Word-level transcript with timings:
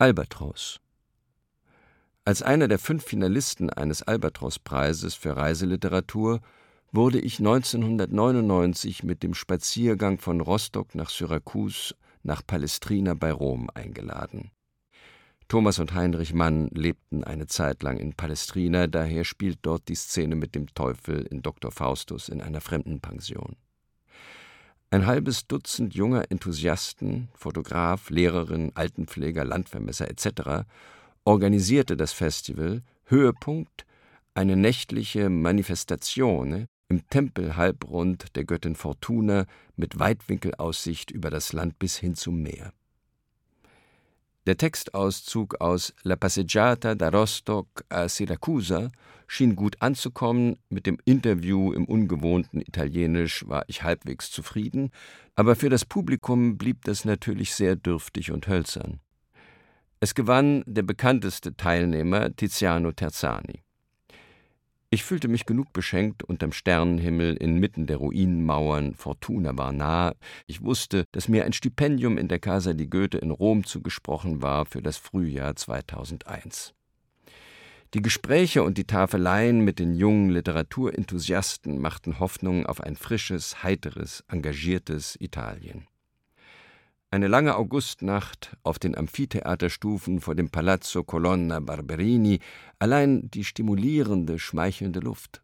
Albatros 0.00 0.78
Als 2.24 2.40
einer 2.40 2.68
der 2.68 2.78
fünf 2.78 3.02
Finalisten 3.02 3.68
eines 3.68 4.04
Albatros-Preises 4.04 5.16
für 5.16 5.36
Reiseliteratur 5.36 6.40
wurde 6.92 7.18
ich 7.18 7.40
1999 7.40 9.02
mit 9.02 9.24
dem 9.24 9.34
Spaziergang 9.34 10.18
von 10.18 10.40
Rostock 10.40 10.94
nach 10.94 11.10
Syrakus 11.10 11.96
nach 12.22 12.46
Palestrina 12.46 13.14
bei 13.14 13.32
Rom 13.32 13.70
eingeladen. 13.74 14.52
Thomas 15.48 15.80
und 15.80 15.92
Heinrich 15.94 16.32
Mann 16.32 16.68
lebten 16.68 17.24
eine 17.24 17.48
Zeit 17.48 17.82
lang 17.82 17.98
in 17.98 18.12
Palestrina, 18.12 18.86
daher 18.86 19.24
spielt 19.24 19.58
dort 19.62 19.88
die 19.88 19.96
Szene 19.96 20.36
mit 20.36 20.54
dem 20.54 20.72
Teufel 20.74 21.22
in 21.22 21.42
Dr. 21.42 21.72
Faustus 21.72 22.28
in 22.28 22.40
einer 22.40 22.60
Fremdenpension. 22.60 23.56
Ein 24.90 25.04
halbes 25.04 25.46
Dutzend 25.46 25.94
junger 25.94 26.30
Enthusiasten, 26.30 27.28
Fotograf, 27.34 28.08
Lehrerin, 28.08 28.72
Altenpfleger, 28.74 29.44
Landvermesser 29.44 30.08
etc. 30.08 30.66
organisierte 31.24 31.94
das 31.94 32.12
Festival, 32.12 32.82
Höhepunkt 33.04 33.84
eine 34.32 34.56
nächtliche 34.56 35.28
Manifestazione 35.28 36.68
im 36.88 37.06
Tempelhalbrund 37.08 38.34
der 38.34 38.44
Göttin 38.44 38.76
Fortuna 38.76 39.44
mit 39.76 39.98
Weitwinkelaussicht 39.98 41.10
über 41.10 41.28
das 41.28 41.52
Land 41.52 41.78
bis 41.78 41.98
hin 41.98 42.14
zum 42.14 42.40
Meer. 42.40 42.72
Der 44.48 44.56
Textauszug 44.56 45.60
aus 45.60 45.92
La 46.04 46.16
Passeggiata 46.16 46.94
da 46.94 47.10
Rostock 47.10 47.84
a 47.90 48.08
Siracusa 48.08 48.90
schien 49.26 49.54
gut 49.56 49.76
anzukommen, 49.82 50.56
mit 50.70 50.86
dem 50.86 50.96
Interview 51.04 51.70
im 51.74 51.84
ungewohnten 51.84 52.62
Italienisch 52.62 53.46
war 53.46 53.64
ich 53.66 53.82
halbwegs 53.82 54.30
zufrieden, 54.30 54.90
aber 55.34 55.54
für 55.54 55.68
das 55.68 55.84
Publikum 55.84 56.56
blieb 56.56 56.86
das 56.86 57.04
natürlich 57.04 57.54
sehr 57.54 57.76
dürftig 57.76 58.32
und 58.32 58.48
hölzern. 58.48 59.00
Es 60.00 60.14
gewann 60.14 60.64
der 60.66 60.82
bekannteste 60.82 61.54
Teilnehmer 61.54 62.34
Tiziano 62.34 62.92
Terzani. 62.92 63.60
Ich 64.90 65.04
fühlte 65.04 65.28
mich 65.28 65.44
genug 65.44 65.74
beschenkt 65.74 66.22
unterm 66.22 66.52
Sternenhimmel 66.52 67.36
inmitten 67.36 67.86
der 67.86 67.98
Ruinenmauern, 67.98 68.94
Fortuna 68.94 69.58
war 69.58 69.70
nah, 69.70 70.14
ich 70.46 70.62
wusste, 70.62 71.04
dass 71.12 71.28
mir 71.28 71.44
ein 71.44 71.52
Stipendium 71.52 72.16
in 72.16 72.28
der 72.28 72.38
Casa 72.38 72.72
di 72.72 72.86
Goethe 72.86 73.18
in 73.18 73.30
Rom 73.30 73.64
zugesprochen 73.64 74.40
war 74.40 74.64
für 74.64 74.80
das 74.80 74.96
Frühjahr 74.96 75.56
2001. 75.56 76.72
Die 77.92 78.00
Gespräche 78.00 78.62
und 78.62 78.78
die 78.78 78.86
Tafeleien 78.86 79.60
mit 79.60 79.78
den 79.78 79.94
jungen 79.94 80.30
Literatumenthusiasten 80.30 81.78
machten 81.78 82.18
Hoffnung 82.18 82.64
auf 82.64 82.80
ein 82.80 82.96
frisches, 82.96 83.62
heiteres, 83.62 84.24
engagiertes 84.28 85.16
Italien. 85.20 85.86
Eine 87.10 87.28
lange 87.28 87.56
Augustnacht 87.56 88.54
auf 88.62 88.78
den 88.78 88.94
Amphitheaterstufen 88.94 90.20
vor 90.20 90.34
dem 90.34 90.50
Palazzo 90.50 91.02
Colonna 91.04 91.58
Barberini, 91.58 92.40
allein 92.78 93.30
die 93.30 93.44
stimulierende, 93.44 94.38
schmeichelnde 94.38 95.00
Luft. 95.00 95.42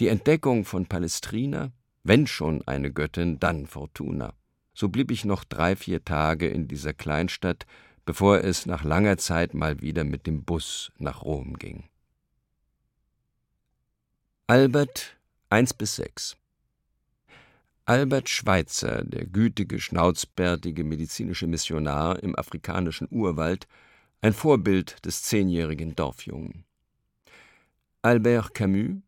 Die 0.00 0.08
Entdeckung 0.08 0.64
von 0.64 0.86
Palestrina, 0.86 1.70
wenn 2.02 2.26
schon 2.26 2.66
eine 2.66 2.92
Göttin, 2.92 3.38
dann 3.38 3.68
Fortuna. 3.68 4.34
So 4.74 4.88
blieb 4.88 5.12
ich 5.12 5.24
noch 5.24 5.44
drei, 5.44 5.76
vier 5.76 6.04
Tage 6.04 6.48
in 6.48 6.66
dieser 6.66 6.94
Kleinstadt, 6.94 7.64
bevor 8.04 8.42
es 8.42 8.66
nach 8.66 8.82
langer 8.82 9.16
Zeit 9.16 9.54
mal 9.54 9.80
wieder 9.80 10.02
mit 10.02 10.26
dem 10.26 10.42
Bus 10.42 10.90
nach 10.98 11.22
Rom 11.22 11.56
ging. 11.58 11.84
Albert 14.48 15.16
1 15.48 15.74
bis 15.74 15.94
6 15.94 16.36
Albert 17.86 18.30
Schweitzer, 18.30 19.04
der 19.04 19.26
gütige, 19.26 19.78
schnauzbärtige 19.78 20.84
medizinische 20.84 21.46
Missionar 21.46 22.22
im 22.22 22.34
afrikanischen 22.34 23.08
Urwald, 23.10 23.66
ein 24.22 24.32
Vorbild 24.32 25.04
des 25.04 25.22
zehnjährigen 25.22 25.94
Dorfjungen. 25.94 26.64
Albert 28.00 28.54
Camus, 28.54 29.02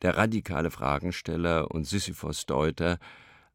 der 0.00 0.16
radikale 0.16 0.70
Fragensteller 0.70 1.70
und 1.70 1.84
Sisyphos-Deuter, 1.84 2.98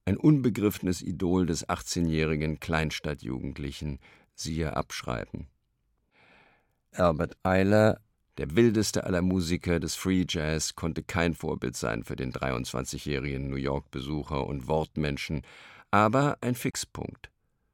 ein 0.05 0.17
unbegriffenes 0.17 1.01
Idol 1.01 1.47
des 1.47 1.67
18-jährigen 1.67 2.59
Kleinstadtjugendlichen, 2.59 3.97
siehe 4.35 4.77
Abschreiben. 4.77 5.47
Albert 6.91 7.37
Eiler, 7.41 8.01
der 8.39 8.55
wildeste 8.55 9.03
aller 9.03 9.21
Musiker 9.21 9.81
des 9.81 9.95
Free 9.95 10.23
Jazz 10.25 10.73
konnte 10.73 11.03
kein 11.03 11.33
Vorbild 11.33 11.75
sein 11.75 12.05
für 12.05 12.15
den 12.15 12.31
23-jährigen 12.31 13.49
New 13.49 13.57
York-Besucher 13.57 14.47
und 14.47 14.69
Wortmenschen, 14.69 15.41
aber 15.91 16.37
ein 16.39 16.55
Fixpunkt. 16.55 17.31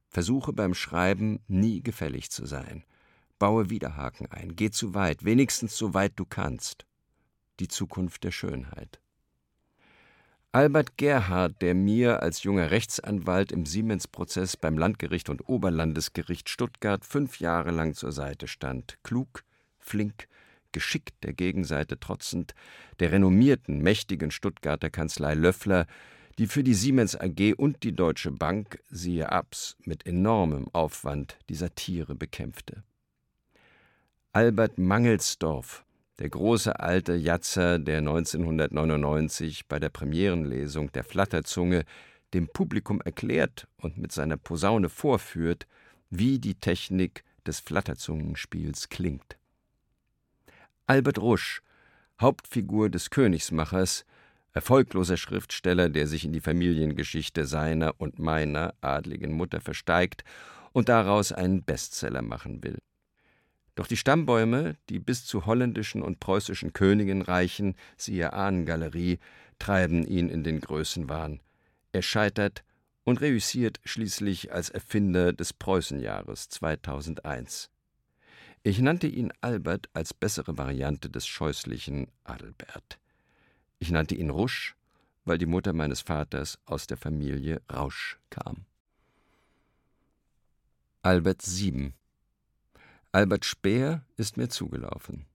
Versuche 0.09 0.53
beim 0.53 0.73
Schreiben 0.73 1.39
nie 1.47 1.83
gefällig 1.83 2.31
zu 2.31 2.47
sein. 2.47 2.83
Baue 3.37 3.69
Widerhaken 3.69 4.31
ein, 4.31 4.55
geh 4.55 4.71
zu 4.71 4.95
weit, 4.95 5.23
wenigstens 5.23 5.77
so 5.77 5.93
weit 5.93 6.13
du 6.15 6.25
kannst. 6.25 6.87
Die 7.59 7.67
Zukunft 7.67 8.23
der 8.23 8.31
Schönheit. 8.31 8.99
Albert 10.51 10.97
Gerhard, 10.97 11.61
der 11.61 11.75
mir 11.75 12.23
als 12.23 12.41
junger 12.41 12.71
Rechtsanwalt 12.71 13.51
im 13.51 13.67
Siemens-Prozess 13.67 14.57
beim 14.57 14.79
Landgericht 14.79 15.29
und 15.29 15.47
Oberlandesgericht 15.47 16.49
Stuttgart 16.49 17.05
fünf 17.05 17.39
Jahre 17.39 17.69
lang 17.69 17.93
zur 17.93 18.11
Seite 18.11 18.47
stand, 18.47 18.97
klug, 19.03 19.43
flink, 19.77 20.27
geschickt 20.75 21.23
der 21.23 21.31
Gegenseite 21.31 21.97
trotzend, 22.01 22.53
der 22.99 23.13
renommierten, 23.13 23.81
mächtigen 23.81 24.29
Stuttgarter 24.29 24.89
Kanzlei 24.89 25.33
Löffler, 25.33 25.87
die 26.37 26.47
für 26.47 26.65
die 26.65 26.73
Siemens 26.73 27.15
AG 27.15 27.53
und 27.55 27.83
die 27.83 27.95
Deutsche 27.95 28.29
Bank, 28.29 28.79
siehe 28.89 29.31
Abs, 29.31 29.77
mit 29.85 30.05
enormem 30.05 30.67
Aufwand 30.73 31.37
die 31.47 31.55
Satire 31.55 32.13
bekämpfte. 32.13 32.83
Albert 34.33 34.77
Mangelsdorf, 34.77 35.85
der 36.19 36.27
große 36.27 36.77
alte 36.77 37.15
Jatzer, 37.15 37.79
der 37.79 37.99
1999 37.99 39.69
bei 39.69 39.79
der 39.79 39.87
Premierenlesung 39.87 40.91
der 40.91 41.05
Flatterzunge 41.05 41.85
dem 42.33 42.49
Publikum 42.49 42.99
erklärt 42.99 43.65
und 43.77 43.97
mit 43.97 44.11
seiner 44.11 44.35
Posaune 44.35 44.89
vorführt, 44.89 45.67
wie 46.09 46.37
die 46.37 46.55
Technik 46.55 47.23
des 47.47 47.61
Flatterzungenspiels 47.61 48.89
klingt. 48.89 49.37
Albert 50.87 51.17
Rusch, 51.17 51.63
Hauptfigur 52.21 52.91
des 52.91 53.09
Königsmachers, 53.09 54.05
erfolgloser 54.53 55.17
Schriftsteller, 55.17 55.89
der 55.89 56.05
sich 56.05 56.25
in 56.25 56.31
die 56.31 56.41
Familiengeschichte 56.41 57.47
seiner 57.47 57.99
und 57.99 58.19
meiner 58.19 58.75
adligen 58.81 59.33
Mutter 59.33 59.61
versteigt 59.61 60.23
und 60.73 60.87
daraus 60.87 61.31
einen 61.31 61.63
Bestseller 61.63 62.21
machen 62.21 62.63
will. 62.63 62.77
Doch 63.73 63.87
die 63.87 63.97
Stammbäume, 63.97 64.77
die 64.89 64.99
bis 64.99 65.25
zu 65.25 65.47
holländischen 65.47 66.03
und 66.03 66.19
preußischen 66.19 66.71
Königen 66.71 67.23
reichen, 67.23 67.75
siehe 67.97 68.33
Ahnengalerie, 68.33 69.17
treiben 69.57 70.05
ihn 70.05 70.29
in 70.29 70.43
den 70.43 70.61
Größenwahn. 70.61 71.41
Er 71.93 72.03
scheitert 72.03 72.63
und 73.03 73.21
reüssiert 73.21 73.79
schließlich 73.85 74.53
als 74.53 74.69
Erfinder 74.69 75.33
des 75.33 75.51
Preußenjahres 75.51 76.49
2001. 76.49 77.71
Ich 78.67 78.79
nannte 78.79 79.05
ihn 79.05 79.31
Albert 79.41 79.89
als 79.93 80.15
bessere 80.15 80.57
Variante 80.57 81.07
des 81.07 81.27
scheußlichen 81.27 82.07
Adelbert. 82.23 82.97
Ich 83.77 83.91
nannte 83.91 84.15
ihn 84.15 84.31
Rusch, 84.31 84.75
weil 85.23 85.37
die 85.37 85.45
Mutter 85.45 85.71
meines 85.71 86.01
Vaters 86.01 86.57
aus 86.65 86.87
der 86.87 86.97
Familie 86.97 87.61
Rausch 87.71 88.17
kam. 88.31 88.65
Albert 91.03 91.43
VII. 91.45 91.93
Albert 93.11 93.45
Speer 93.45 94.03
ist 94.17 94.35
mir 94.35 94.49
zugelaufen. 94.49 95.27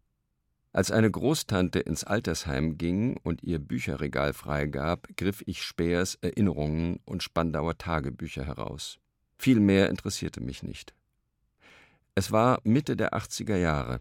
Als 0.72 0.90
eine 0.90 1.08
Großtante 1.08 1.78
ins 1.78 2.02
Altersheim 2.02 2.78
ging 2.78 3.16
und 3.18 3.44
ihr 3.44 3.60
Bücherregal 3.60 4.32
freigab, 4.32 5.06
griff 5.16 5.44
ich 5.46 5.62
Speers 5.62 6.16
Erinnerungen 6.16 6.98
und 7.04 7.22
Spandauer 7.22 7.78
Tagebücher 7.78 8.44
heraus. 8.44 8.98
Viel 9.38 9.60
mehr 9.60 9.88
interessierte 9.88 10.40
mich 10.40 10.64
nicht. 10.64 10.94
Es 12.14 12.32
war 12.32 12.60
Mitte 12.64 12.96
der 12.96 13.14
80er 13.14 13.56
Jahre. 13.56 14.00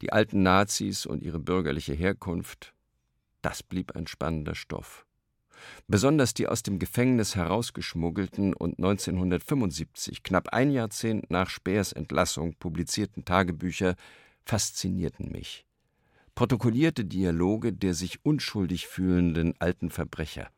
Die 0.00 0.12
alten 0.12 0.42
Nazis 0.42 1.06
und 1.06 1.22
ihre 1.22 1.38
bürgerliche 1.38 1.94
Herkunft, 1.94 2.74
das 3.40 3.62
blieb 3.62 3.94
ein 3.96 4.06
spannender 4.06 4.54
Stoff. 4.54 5.06
Besonders 5.86 6.34
die 6.34 6.48
aus 6.48 6.62
dem 6.62 6.78
Gefängnis 6.78 7.36
herausgeschmuggelten 7.36 8.54
und 8.54 8.78
1975, 8.78 10.22
knapp 10.22 10.48
ein 10.48 10.70
Jahrzehnt 10.70 11.30
nach 11.30 11.50
Speers 11.50 11.92
Entlassung, 11.92 12.54
publizierten 12.54 13.24
Tagebücher 13.24 13.94
faszinierten 14.44 15.30
mich. 15.30 15.64
Protokollierte 16.34 17.04
Dialoge 17.04 17.72
der 17.72 17.94
sich 17.94 18.24
unschuldig 18.24 18.86
fühlenden 18.86 19.54
alten 19.58 19.90
Verbrecher, 19.90 20.48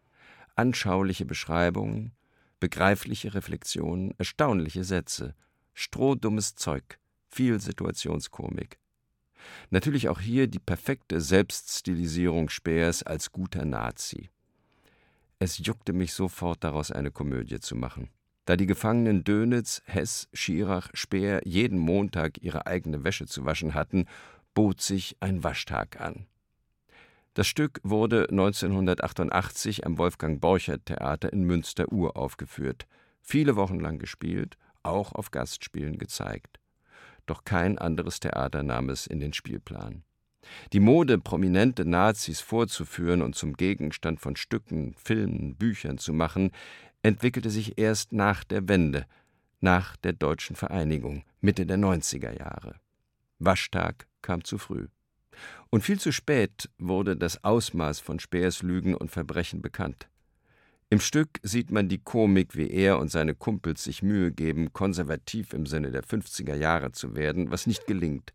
anschauliche 0.55 1.27
Beschreibungen, 1.27 2.13
begreifliche 2.61 3.35
Reflexionen, 3.35 4.15
erstaunliche 4.17 4.85
Sätze, 4.85 5.35
Strohdummes 5.75 6.55
Zeug, 6.55 6.99
viel 7.29 7.61
Situationskomik. 7.61 8.79
Natürlich 9.71 10.09
auch 10.09 10.21
hier 10.21 10.47
die 10.47 10.61
perfekte 10.61 11.21
Selbststilisierung 11.21 12.49
Speers 12.49 13.03
als 13.03 13.33
guter 13.33 13.65
Nazi. 13.65 14.31
Es 15.41 15.59
juckte 15.59 15.93
mich 15.93 16.15
sofort 16.15 16.63
daraus 16.63 16.93
eine 16.93 17.11
Komödie 17.11 17.59
zu 17.59 17.75
machen. 17.75 18.09
Da 18.47 18.57
die 18.57 18.67
Gefangenen 18.67 19.25
Dönitz, 19.25 19.83
Hess, 19.85 20.29
Schirach, 20.33 20.91
Speer 20.95 21.41
jeden 21.45 21.79
Montag 21.79 22.43
ihre 22.43 22.67
eigene 22.67 23.03
Wäsche 23.03 23.27
zu 23.27 23.45
waschen 23.45 23.75
hatten, 23.75 24.07
bot 24.55 24.81
sich 24.81 25.17
ein 25.21 25.43
Waschtag 25.43 26.01
an. 26.01 26.27
Das 27.35 27.49
Stück 27.49 27.81
wurde 27.83 28.29
1988 28.31 29.85
am 29.85 29.99
Wolfgang 29.99 30.41
Borchert 30.41 30.87
Theater 30.87 31.33
in 31.33 31.43
Münster 31.43 31.91
uraufgeführt, 31.91 32.87
viele 33.23 33.57
Wochen 33.57 33.81
lang 33.81 33.99
gespielt, 33.99 34.57
auch 34.85 35.13
auf 35.13 35.31
Gastspielen 35.31 35.99
gezeigt. 35.99 36.61
Doch 37.27 37.45
kein 37.45 37.79
anderes 37.79 38.21
Theater 38.21 38.63
nahm 38.63 38.91
es 38.91 39.07
in 39.07 39.21
den 39.21 39.33
Spielplan. 39.33 40.05
Die 40.73 40.81
Mode, 40.81 41.19
prominente 41.19 41.85
Nazis 41.85 42.41
vorzuführen 42.41 43.23
und 43.23 43.35
zum 43.35 43.55
Gegenstand 43.55 44.21
von 44.21 44.37
Stücken, 44.37 44.95
Filmen, 45.03 45.57
Büchern 45.57 45.99
zu 45.99 46.13
machen, 46.13 46.51
entwickelte 47.03 47.51
sich 47.51 47.79
erst 47.79 48.13
nach 48.13 48.45
der 48.45 48.69
Wende, 48.69 49.07
nach 49.61 49.97
der 49.97 50.13
deutschen 50.13 50.57
Vereinigung, 50.57 51.25
Mitte 51.41 51.67
der 51.67 51.79
90er 51.79 52.39
Jahre. 52.39 52.77
Waschtag 53.39 54.07
kam 54.23 54.45
zu 54.45 54.59
früh. 54.59 54.89
Und 55.71 55.83
viel 55.83 55.99
zu 55.99 56.13
spät 56.13 56.71
wurde 56.79 57.17
das 57.17 57.43
Ausmaß 57.43 58.01
von 58.01 58.21
Speers 58.21 58.63
Lügen 58.63 58.95
und 58.95 59.11
Verbrechen 59.11 59.63
bekannt. 59.63 60.09
Im 60.95 61.01
Stück 61.01 61.41
sieht 61.43 61.73
man 61.73 61.89
die 61.89 61.99
Komik, 61.99 62.55
wie 62.55 62.71
er 62.71 63.01
und 63.01 63.11
seine 63.11 63.35
Kumpels 63.35 63.83
sich 63.83 64.05
Mühe 64.05 64.31
geben, 64.31 64.73
konservativ 64.73 65.53
im 65.53 65.67
Sinne 65.67 65.91
der 65.91 66.05
50er 66.05 66.55
Jahre 66.55 66.93
zu 66.93 67.17
werden, 67.17 67.51
was 67.51 67.67
nicht 67.67 67.89
gelingt. 67.89 68.33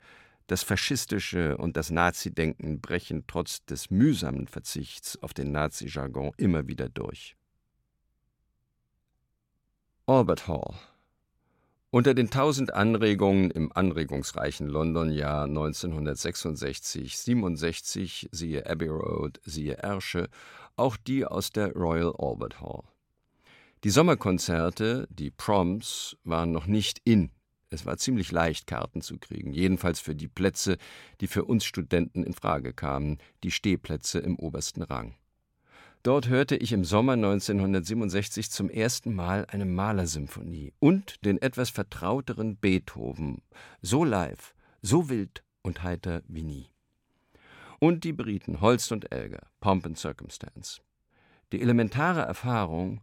Das 0.47 0.63
Faschistische 0.63 1.56
und 1.56 1.77
das 1.77 1.89
Nazi-Denken 1.89 2.81
brechen 2.81 3.23
trotz 3.27 3.63
des 3.63 3.91
mühsamen 3.91 4.45
Verzichts 4.45 5.17
auf 5.23 5.33
den 5.33 5.53
Nazi-Jargon 5.53 6.33
immer 6.35 6.67
wieder 6.67 6.89
durch. 6.89 7.38
Albert 10.05 10.50
Hall 10.50 10.75
unter 11.91 12.13
den 12.13 12.29
tausend 12.29 12.71
Anregungen 12.71 13.50
im 13.50 13.75
anregungsreichen 13.75 14.67
London-Jahr 14.67 15.47
1966-67, 15.47 18.27
siehe 18.31 18.67
Abbey 18.67 18.89
Road, 18.89 19.39
siehe 19.44 19.73
Ersche, 19.73 20.29
auch 20.79 20.97
die 20.97 21.25
aus 21.25 21.51
der 21.51 21.73
Royal 21.73 22.13
Albert 22.17 22.61
Hall. 22.61 22.83
Die 23.83 23.89
Sommerkonzerte, 23.89 25.07
die 25.09 25.29
Proms, 25.29 26.17
waren 26.23 26.51
noch 26.51 26.65
nicht 26.65 27.01
in. 27.03 27.31
Es 27.69 27.85
war 27.85 27.97
ziemlich 27.97 28.31
leicht, 28.31 28.65
Karten 28.65 29.01
zu 29.01 29.19
kriegen, 29.19 29.53
jedenfalls 29.53 29.99
für 29.99 30.15
die 30.15 30.27
Plätze, 30.27 30.77
die 31.21 31.27
für 31.27 31.45
uns 31.45 31.65
Studenten 31.65 32.23
in 32.23 32.33
Frage 32.33 32.73
kamen, 32.73 33.19
die 33.43 33.51
Stehplätze 33.51 34.19
im 34.19 34.37
obersten 34.37 34.81
Rang. 34.81 35.15
Dort 36.01 36.29
hörte 36.29 36.55
ich 36.55 36.71
im 36.71 36.85
Sommer 36.85 37.13
1967 37.13 38.49
zum 38.49 38.69
ersten 38.69 39.13
Mal 39.13 39.45
eine 39.49 39.65
Malersymphonie 39.65 40.73
und 40.79 41.23
den 41.25 41.41
etwas 41.41 41.69
vertrauteren 41.69 42.55
Beethoven, 42.55 43.41
so 43.81 44.03
live, 44.03 44.55
so 44.81 45.09
wild 45.09 45.43
und 45.61 45.83
heiter 45.83 46.23
wie 46.27 46.43
nie. 46.43 46.69
Und 47.79 48.03
die 48.03 48.13
Briten 48.13 48.61
Holst 48.61 48.91
und 48.91 49.11
Elger, 49.11 49.47
Pomp 49.61 49.85
and 49.85 49.97
Circumstance. 49.97 50.81
Die 51.51 51.61
elementare 51.61 52.21
Erfahrung, 52.21 53.01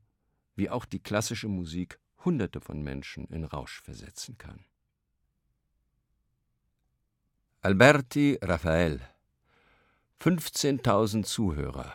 wie 0.54 0.70
auch 0.70 0.84
die 0.84 1.00
klassische 1.00 1.48
Musik 1.48 1.98
Hunderte 2.24 2.60
von 2.60 2.82
Menschen 2.82 3.26
in 3.26 3.44
Rausch 3.44 3.80
versetzen 3.82 4.36
kann. 4.38 4.64
Alberti 7.62 8.38
Raphael 8.42 9.00
15.000 10.20 11.24
Zuhörer 11.24 11.94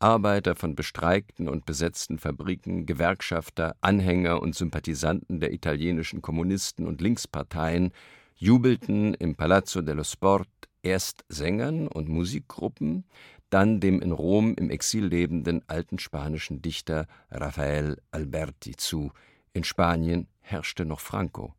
Arbeiter 0.00 0.56
von 0.56 0.74
bestreikten 0.74 1.46
und 1.46 1.66
besetzten 1.66 2.18
Fabriken, 2.18 2.86
Gewerkschafter, 2.86 3.76
Anhänger 3.82 4.40
und 4.40 4.54
Sympathisanten 4.54 5.40
der 5.40 5.52
italienischen 5.52 6.22
Kommunisten 6.22 6.86
und 6.86 7.02
Linksparteien 7.02 7.92
jubelten 8.34 9.12
im 9.12 9.34
Palazzo 9.34 9.82
dello 9.82 10.02
Sport 10.02 10.48
erst 10.82 11.24
Sängern 11.28 11.88
und 11.88 12.08
Musikgruppen, 12.08 13.04
dann 13.50 13.80
dem 13.80 14.00
in 14.00 14.12
Rom 14.12 14.54
im 14.54 14.70
Exil 14.70 15.06
lebenden 15.06 15.62
alten 15.68 15.98
spanischen 15.98 16.62
Dichter 16.62 17.06
Rafael 17.30 18.00
Alberti 18.10 18.76
zu. 18.76 19.12
In 19.52 19.64
Spanien 19.64 20.28
herrschte 20.40 20.84
noch 20.84 21.00
Franco. 21.00 21.54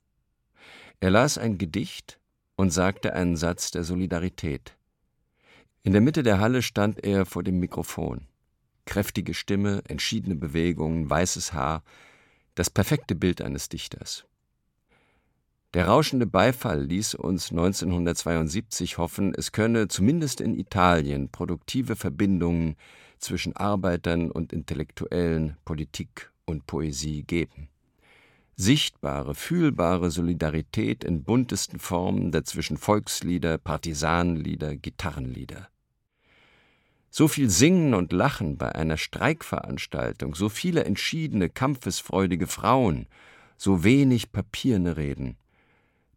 Er 1.00 1.10
las 1.10 1.38
ein 1.38 1.58
Gedicht 1.58 2.20
und 2.56 2.72
sagte 2.72 3.14
einen 3.14 3.36
Satz 3.36 3.72
der 3.72 3.84
Solidarität. 3.84 4.78
In 5.84 5.92
der 5.94 6.02
Mitte 6.02 6.24
der 6.24 6.40
Halle 6.40 6.62
stand 6.62 7.04
er 7.04 7.26
vor 7.26 7.44
dem 7.44 7.60
Mikrofon 7.60 8.28
kräftige 8.86 9.34
Stimme, 9.34 9.82
entschiedene 9.88 10.36
Bewegungen, 10.36 11.10
weißes 11.10 11.54
Haar, 11.54 11.84
das 12.56 12.70
perfekte 12.70 13.16
Bild 13.16 13.42
eines 13.42 13.70
Dichters. 13.70 14.26
Der 15.74 15.88
rauschende 15.88 16.26
Beifall 16.26 16.84
ließ 16.84 17.16
uns 17.16 17.52
1972 17.52 18.98
hoffen, 18.98 19.34
es 19.34 19.54
könne 19.54 19.88
zumindest 19.88 20.42
in 20.42 20.60
Italien 20.60 21.30
produktive 21.30 21.96
Verbindungen 21.96 22.76
zwischen 23.20 23.56
Arbeitern 23.56 24.32
und 24.32 24.52
Intellektuellen, 24.52 25.56
Politik 25.64 26.30
und 26.46 26.68
Poesie 26.68 27.24
geben. 27.24 27.70
Sichtbare, 28.58 29.34
fühlbare 29.34 30.12
Solidarität 30.12 31.06
in 31.06 31.24
buntesten 31.24 31.80
Formen 31.80 32.32
dazwischen 32.32 32.76
Volkslieder, 32.76 33.58
Partisanenlieder, 33.58 34.76
Gitarrenlieder. 34.76 35.70
So 37.10 37.30
viel 37.30 37.50
Singen 37.50 37.94
und 37.94 38.12
Lachen 38.12 38.58
bei 38.58 38.76
einer 38.76 38.98
Streikveranstaltung, 38.98 40.36
so 40.36 40.50
viele 40.50 40.84
entschiedene, 40.84 41.50
kampfesfreudige 41.50 42.48
Frauen, 42.48 43.08
so 43.58 43.86
wenig 43.86 44.34
papierne 44.34 44.98
Reden. 44.98 45.38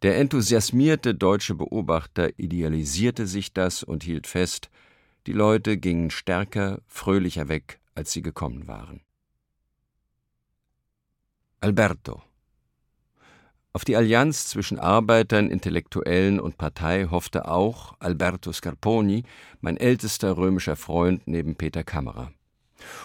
Der 0.04 0.18
enthusiasmierte 0.18 1.14
deutsche 1.14 1.54
Beobachter 1.54 2.38
idealisierte 2.38 3.26
sich 3.26 3.54
das 3.54 3.82
und 3.82 4.04
hielt 4.04 4.26
fest, 4.26 4.68
die 5.26 5.32
Leute 5.32 5.78
gingen 5.78 6.10
stärker, 6.10 6.82
fröhlicher 6.86 7.48
weg, 7.48 7.80
als 7.94 8.12
sie 8.12 8.20
gekommen 8.20 8.68
waren. 8.68 9.00
Alberto 11.60 12.22
auf 13.72 13.86
die 13.86 13.96
Allianz 13.96 14.46
zwischen 14.46 14.78
Arbeitern, 14.78 15.50
Intellektuellen 15.50 16.38
und 16.38 16.58
Partei 16.58 17.06
hoffte 17.10 17.48
auch 17.48 17.96
Alberto 17.98 18.52
Scarponi, 18.52 19.24
mein 19.62 19.78
ältester 19.78 20.36
römischer 20.36 20.76
Freund 20.76 21.26
neben 21.26 21.56
Peter 21.56 21.82
Kammerer, 21.82 22.30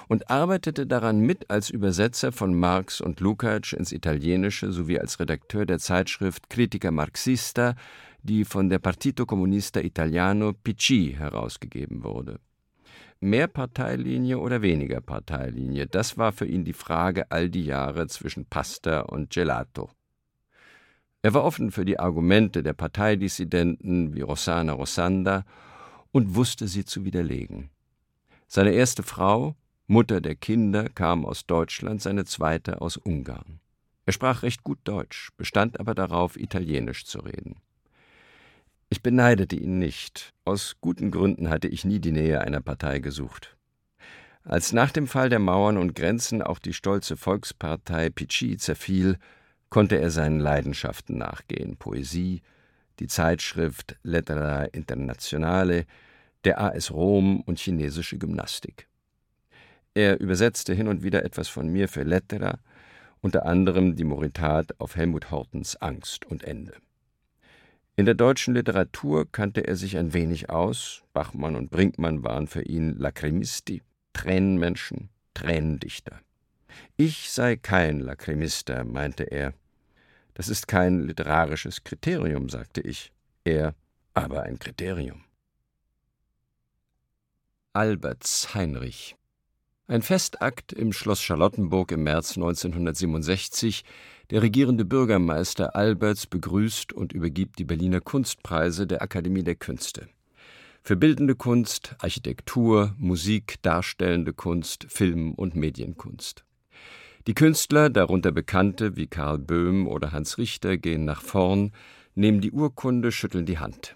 und 0.08 0.30
arbeitete 0.30 0.88
daran 0.88 1.20
mit 1.20 1.50
als 1.50 1.70
Übersetzer 1.70 2.32
von 2.32 2.54
Marx 2.54 3.02
und 3.02 3.20
Lukács 3.20 3.74
ins 3.74 3.92
Italienische 3.92 4.72
sowie 4.72 5.00
als 5.00 5.20
Redakteur 5.20 5.66
der 5.66 5.80
Zeitschrift 5.80 6.50
Critica 6.50 6.92
Marxista, 6.92 7.76
die 8.24 8.46
von 8.46 8.70
der 8.70 8.80
Partito 8.80 9.26
Comunista 9.26 9.80
Italiano 9.80 10.54
PC 10.54 11.18
herausgegeben 11.18 12.04
wurde. 12.04 12.40
Mehr 13.22 13.48
Parteilinie 13.48 14.40
oder 14.40 14.62
weniger 14.62 15.02
Parteilinie, 15.02 15.88
das 15.88 16.18
war 16.18 16.32
für 16.32 16.46
ihn 16.46 16.64
die 16.64 16.74
Frage 16.74 17.30
all 17.32 17.50
die 17.50 17.66
Jahre 17.66 18.08
zwischen 18.08 18.46
Pasta 18.46 19.02
und 19.02 19.30
Gelato. 19.32 19.90
Er 21.22 21.34
war 21.34 21.44
offen 21.44 21.72
für 21.72 21.84
die 21.84 22.00
Argumente 22.00 22.64
der 22.64 22.74
Parteidissidenten 22.74 24.16
wie 24.16 24.22
Rossana 24.22 24.72
Rossanda 24.72 25.44
und 26.12 26.36
wusste 26.36 26.68
sie 26.68 26.86
zu 26.86 27.04
widerlegen. 27.04 27.70
Seine 28.48 28.72
erste 28.72 29.04
Frau, 29.04 29.56
Mutter 29.92 30.22
der 30.22 30.36
Kinder, 30.36 30.88
kam 30.88 31.26
aus 31.26 31.48
Deutschland, 31.48 32.00
seine 32.00 32.24
zweite 32.24 32.80
aus 32.80 32.96
Ungarn. 32.96 33.60
Er 34.06 34.14
sprach 34.14 34.44
recht 34.44 34.64
gut 34.64 34.78
Deutsch, 34.84 35.32
bestand 35.36 35.80
aber 35.80 35.96
darauf, 35.96 36.38
Italienisch 36.38 37.06
zu 37.06 37.18
reden. 37.22 37.56
Ich 38.90 39.02
beneidete 39.02 39.56
ihn 39.56 39.80
nicht. 39.80 40.32
Aus 40.46 40.76
guten 40.80 41.10
Gründen 41.10 41.50
hatte 41.50 41.68
ich 41.68 41.86
nie 41.86 41.98
die 41.98 42.12
Nähe 42.12 42.42
einer 42.42 42.62
Partei 42.62 43.00
gesucht. 43.00 43.58
Als 44.44 44.74
nach 44.74 44.92
dem 44.92 45.08
Fall 45.08 45.30
der 45.30 45.40
Mauern 45.40 45.80
und 45.80 45.96
Grenzen 45.96 46.44
auch 46.44 46.60
die 46.60 46.74
stolze 46.74 47.18
Volkspartei 47.18 48.12
Pici 48.12 48.58
zerfiel, 48.58 49.18
konnte 49.72 50.00
er 50.00 50.12
seinen 50.12 50.40
Leidenschaften 50.40 51.18
nachgehen: 51.18 51.78
Poesie, 51.78 52.44
die 53.00 53.08
Zeitschrift 53.08 53.98
Lettera 54.04 54.66
Internazionale, 54.66 55.88
der 56.44 56.62
AS 56.62 56.92
Rom 56.92 57.42
und 57.42 57.58
chinesische 57.58 58.20
Gymnastik. 58.20 58.88
Er 59.94 60.20
übersetzte 60.20 60.74
hin 60.74 60.88
und 60.88 61.04
wieder 61.04 61.24
etwas 61.24 61.48
von 61.48 61.68
mir 61.68 61.88
für 61.88 62.04
Lettera, 62.04 62.60
unter 63.22 63.46
anderem 63.46 63.96
die 63.96 64.04
Moritat 64.04 64.80
auf 64.80 64.96
Helmut 64.96 65.32
Hortens 65.32 65.76
Angst 65.78 66.26
und 66.26 66.44
Ende. 66.44 66.74
In 67.96 68.06
der 68.06 68.16
deutschen 68.16 68.54
Literatur 68.54 69.30
kannte 69.30 69.68
er 69.68 69.76
sich 69.76 69.98
ein 69.98 70.14
wenig 70.14 70.50
aus. 70.50 71.04
Bachmann 71.12 71.58
und 71.58 71.70
Brinkmann 71.70 72.24
waren 72.24 72.48
für 72.48 72.62
ihn 72.62 72.98
Lacrimisti, 72.98 73.82
Tränenmenschen, 74.14 75.10
Tränendichter. 75.34 76.22
Ich 76.96 77.30
sei 77.30 77.58
kein 77.58 78.00
Lacrimista, 78.00 78.86
meinte 78.86 79.24
er. 79.24 79.54
Das 80.34 80.48
ist 80.48 80.70
kein 80.70 81.02
literarisches 81.08 81.84
Kriterium, 81.84 82.48
sagte 82.48 82.80
ich. 82.80 83.12
Er 83.44 83.76
aber 84.14 84.44
ein 84.44 84.60
Kriterium. 84.60 85.26
Alberts 87.74 88.54
Heinrich 88.56 89.18
Ein 89.90 90.04
Festakt 90.04 90.72
im 90.72 90.94
Schloss 90.94 91.20
Charlottenburg 91.20 91.92
im 91.92 92.04
März 92.04 92.38
1967. 92.38 93.84
Der 94.30 94.44
regierende 94.44 94.86
Bürgermeister 94.86 95.76
Alberts 95.76 96.28
begrüßt 96.28 96.94
und 96.94 97.12
übergibt 97.12 97.58
die 97.58 97.64
Berliner 97.64 98.00
Kunstpreise 98.00 98.86
der 98.86 99.02
Akademie 99.02 99.42
der 99.42 99.56
Künste. 99.56 100.08
Für 100.84 100.96
bildende 100.96 101.34
Kunst, 101.34 101.96
Architektur, 101.98 102.94
Musik, 103.00 103.56
darstellende 103.64 104.32
Kunst, 104.32 104.86
Film 104.90 105.34
und 105.34 105.56
Medienkunst. 105.56 106.46
Die 107.26 107.34
Künstler, 107.34 107.90
darunter 107.90 108.32
Bekannte 108.32 108.96
wie 108.96 109.08
Karl 109.08 109.40
Böhm 109.40 109.88
oder 109.88 110.12
Hans 110.12 110.38
Richter, 110.38 110.78
gehen 110.78 111.04
nach 111.04 111.24
vorn, 111.24 111.72
nehmen 112.14 112.42
die 112.42 112.52
Urkunde, 112.52 113.12
schütteln 113.12 113.48
die 113.48 113.58
Hand. 113.58 113.96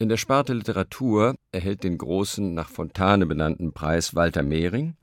In 0.00 0.08
der 0.08 0.16
Sparte 0.16 0.54
Literatur 0.54 1.36
erhält 1.52 1.84
den 1.84 1.98
großen, 1.98 2.52
nach 2.52 2.68
Fontane 2.68 3.26
benannten 3.26 3.72
Preis 3.72 4.16
Walter 4.16 4.42
Mehring, 4.42 4.96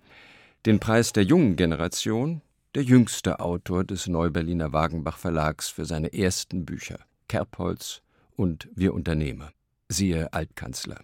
den 0.66 0.80
Preis 0.80 1.12
der 1.12 1.24
jungen 1.24 1.56
Generation, 1.56 2.42
der 2.76 2.84
jüngste 2.84 3.40
Autor 3.40 3.84
des 3.84 4.08
Neuberliner 4.08 4.72
Wagenbach 4.72 5.18
Verlags 5.18 5.70
für 5.70 5.86
seine 5.86 6.14
ersten 6.14 6.66
Bücher 6.66 7.00
Kerbholz 7.28 8.02
und 8.36 8.70
Wir 8.76 8.94
Unternehmer, 8.94 9.52
siehe 9.90 10.32
Altkanzler. 10.34 11.00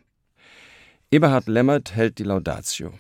Eberhard 1.10 1.48
Lämmert 1.48 1.96
hält 1.96 2.20
die 2.20 2.24
Laudatio. 2.24 2.94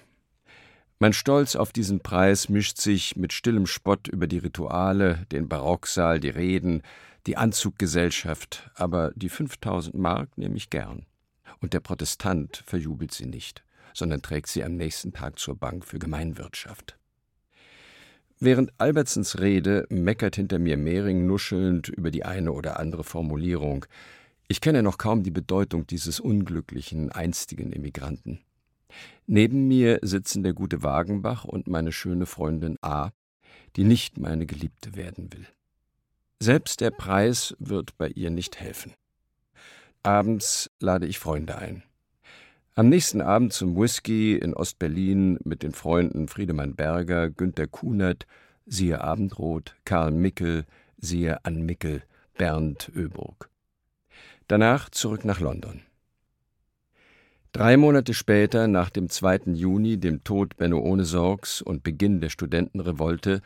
Mein 0.97 1.13
Stolz 1.13 1.55
auf 1.55 1.71
diesen 1.71 1.99
Preis 1.99 2.49
mischt 2.49 2.79
sich 2.79 3.15
mit 3.15 3.33
stillem 3.33 3.67
Spott 3.67 4.07
über 4.07 4.25
die 4.25 4.39
Rituale, 4.39 5.27
den 5.31 5.47
Barocksaal, 5.47 6.19
die 6.19 6.29
Reden, 6.29 6.81
die 7.27 7.37
Anzuggesellschaft, 7.37 8.71
aber 8.73 9.11
die 9.15 9.29
5000 9.29 9.93
Mark 9.93 10.35
nehme 10.37 10.55
ich 10.55 10.71
gern. 10.71 11.05
Und 11.59 11.73
der 11.73 11.81
Protestant 11.81 12.63
verjubelt 12.65 13.13
sie 13.13 13.27
nicht 13.27 13.63
sondern 13.97 14.21
trägt 14.21 14.47
sie 14.47 14.63
am 14.63 14.75
nächsten 14.75 15.11
Tag 15.11 15.39
zur 15.39 15.55
Bank 15.55 15.83
für 15.83 15.97
Gemeinwirtschaft. 15.97 16.97
Während 18.39 18.71
Albertsens 18.79 19.39
Rede 19.39 19.87
meckert 19.89 20.35
hinter 20.35 20.59
mir 20.59 20.77
Mehring 20.77 21.25
nuschelnd 21.25 21.89
über 21.89 22.11
die 22.11 22.23
eine 22.23 22.51
oder 22.51 22.79
andere 22.79 23.03
Formulierung. 23.03 23.87
Ich 24.47 24.61
kenne 24.61 24.83
noch 24.83 24.99
kaum 24.99 25.23
die 25.23 25.31
Bedeutung 25.31 25.87
dieses 25.87 26.19
unglücklichen, 26.19 27.11
einstigen 27.11 27.73
Emigranten. 27.73 28.41
Neben 29.25 29.67
mir 29.67 29.99
sitzen 30.03 30.43
der 30.43 30.53
gute 30.53 30.83
Wagenbach 30.83 31.45
und 31.45 31.67
meine 31.67 31.91
schöne 31.91 32.27
Freundin 32.27 32.77
A., 32.81 33.09
die 33.75 33.83
nicht 33.83 34.19
meine 34.19 34.45
Geliebte 34.45 34.95
werden 34.95 35.33
will. 35.33 35.47
Selbst 36.39 36.81
der 36.81 36.91
Preis 36.91 37.55
wird 37.57 37.97
bei 37.97 38.09
ihr 38.09 38.29
nicht 38.29 38.59
helfen. 38.59 38.93
Abends 40.03 40.69
lade 40.79 41.07
ich 41.07 41.17
Freunde 41.17 41.57
ein. 41.57 41.81
Am 42.77 42.89
nächsten 42.89 43.21
Abend 43.21 43.53
zum 43.53 43.75
Whisky 43.75 44.35
in 44.35 44.53
Ostberlin 44.53 45.39
mit 45.43 45.63
den 45.63 45.71
Freunden 45.71 46.27
Friedemann 46.27 46.75
Berger, 46.75 47.27
Günter 47.31 47.65
Kunert, 47.65 48.27
siehe 48.67 49.01
Abendrot, 49.01 49.75
Karl 49.83 50.11
Mickel, 50.11 50.63
siehe 50.99 51.43
Ann 51.43 51.63
Mickel, 51.63 52.03
Bernd 52.37 52.91
Öburg. 52.95 53.49
Danach 54.47 54.91
zurück 54.91 55.25
nach 55.25 55.39
London. 55.39 55.81
Drei 57.51 57.77
Monate 57.77 58.13
später, 58.13 58.67
nach 58.67 58.91
dem 58.91 59.09
2. 59.09 59.53
Juni, 59.53 59.97
dem 59.97 60.23
Tod 60.23 60.55
Benno 60.57 60.77
Ohnesorgs 60.77 61.63
und 61.63 61.81
Beginn 61.81 62.21
der 62.21 62.29
Studentenrevolte, 62.29 63.41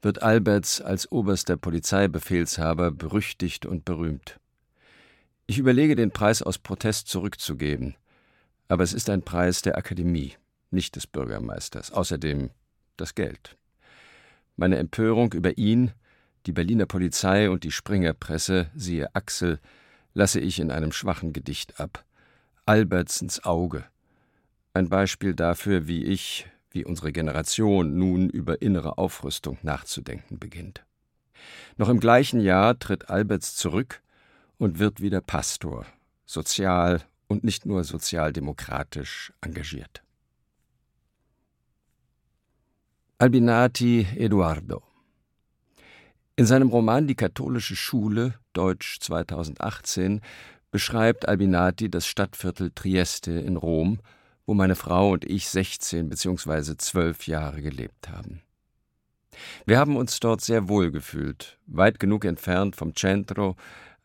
wird 0.00 0.22
Alberts 0.22 0.80
als 0.80 1.10
oberster 1.10 1.56
Polizeibefehlshaber 1.56 2.92
berüchtigt 2.92 3.66
und 3.66 3.84
berühmt. 3.84 4.38
Ich 5.48 5.58
überlege, 5.58 5.96
den 5.96 6.12
Preis 6.12 6.40
aus 6.40 6.58
Protest 6.58 7.08
zurückzugeben. 7.08 7.96
Aber 8.68 8.82
es 8.82 8.92
ist 8.92 9.10
ein 9.10 9.22
Preis 9.22 9.62
der 9.62 9.78
Akademie, 9.78 10.34
nicht 10.70 10.96
des 10.96 11.06
Bürgermeisters. 11.06 11.92
Außerdem 11.92 12.50
das 12.96 13.14
Geld. 13.14 13.56
Meine 14.56 14.78
Empörung 14.78 15.32
über 15.32 15.58
ihn, 15.58 15.92
die 16.46 16.52
Berliner 16.52 16.86
Polizei 16.86 17.50
und 17.50 17.64
die 17.64 17.72
Springerpresse, 17.72 18.70
siehe 18.74 19.14
Axel, 19.14 19.60
lasse 20.14 20.40
ich 20.40 20.58
in 20.58 20.70
einem 20.70 20.92
schwachen 20.92 21.32
Gedicht 21.32 21.78
ab. 21.78 22.04
Albertsens 22.64 23.44
Auge. 23.44 23.84
Ein 24.72 24.88
Beispiel 24.88 25.34
dafür, 25.34 25.86
wie 25.86 26.04
ich, 26.04 26.46
wie 26.70 26.84
unsere 26.84 27.12
Generation 27.12 27.96
nun 27.96 28.28
über 28.28 28.62
innere 28.62 28.98
Aufrüstung 28.98 29.58
nachzudenken 29.62 30.38
beginnt. 30.38 30.84
Noch 31.76 31.88
im 31.88 32.00
gleichen 32.00 32.40
Jahr 32.40 32.78
tritt 32.78 33.10
Alberts 33.10 33.56
zurück 33.56 34.02
und 34.58 34.78
wird 34.78 35.00
wieder 35.00 35.20
Pastor, 35.20 35.86
sozial 36.24 37.02
und 37.28 37.44
nicht 37.44 37.66
nur 37.66 37.84
sozialdemokratisch 37.84 39.32
engagiert. 39.40 40.02
Albinati 43.18 44.06
Eduardo 44.16 44.82
In 46.36 46.44
seinem 46.44 46.68
Roman 46.68 47.06
Die 47.06 47.14
katholische 47.14 47.74
Schule, 47.74 48.34
Deutsch 48.52 49.00
2018, 49.00 50.20
beschreibt 50.70 51.26
Albinati 51.26 51.90
das 51.90 52.06
Stadtviertel 52.06 52.72
Trieste 52.74 53.32
in 53.32 53.56
Rom, 53.56 54.00
wo 54.44 54.52
meine 54.52 54.76
Frau 54.76 55.12
und 55.12 55.24
ich 55.24 55.48
16 55.48 56.10
bzw. 56.10 56.76
12 56.76 57.26
Jahre 57.26 57.62
gelebt 57.62 58.10
haben. 58.10 58.42
Wir 59.64 59.78
haben 59.78 59.96
uns 59.96 60.20
dort 60.20 60.40
sehr 60.40 60.68
wohl 60.68 60.90
gefühlt, 60.90 61.58
weit 61.66 61.98
genug 61.98 62.24
entfernt 62.24 62.76
vom 62.76 62.94
Centro, 62.94 63.56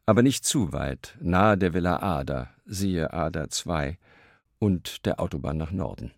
aber 0.05 0.23
nicht 0.23 0.45
zu 0.45 0.73
weit, 0.73 1.17
nahe 1.21 1.57
der 1.57 1.73
Villa 1.73 2.01
Ada, 2.01 2.49
siehe 2.71 3.13
Ada 3.13 3.49
2, 3.49 3.97
und 4.59 5.05
der 5.05 5.19
Autobahn 5.19 5.57
nach 5.57 5.71
Norden. 5.71 6.11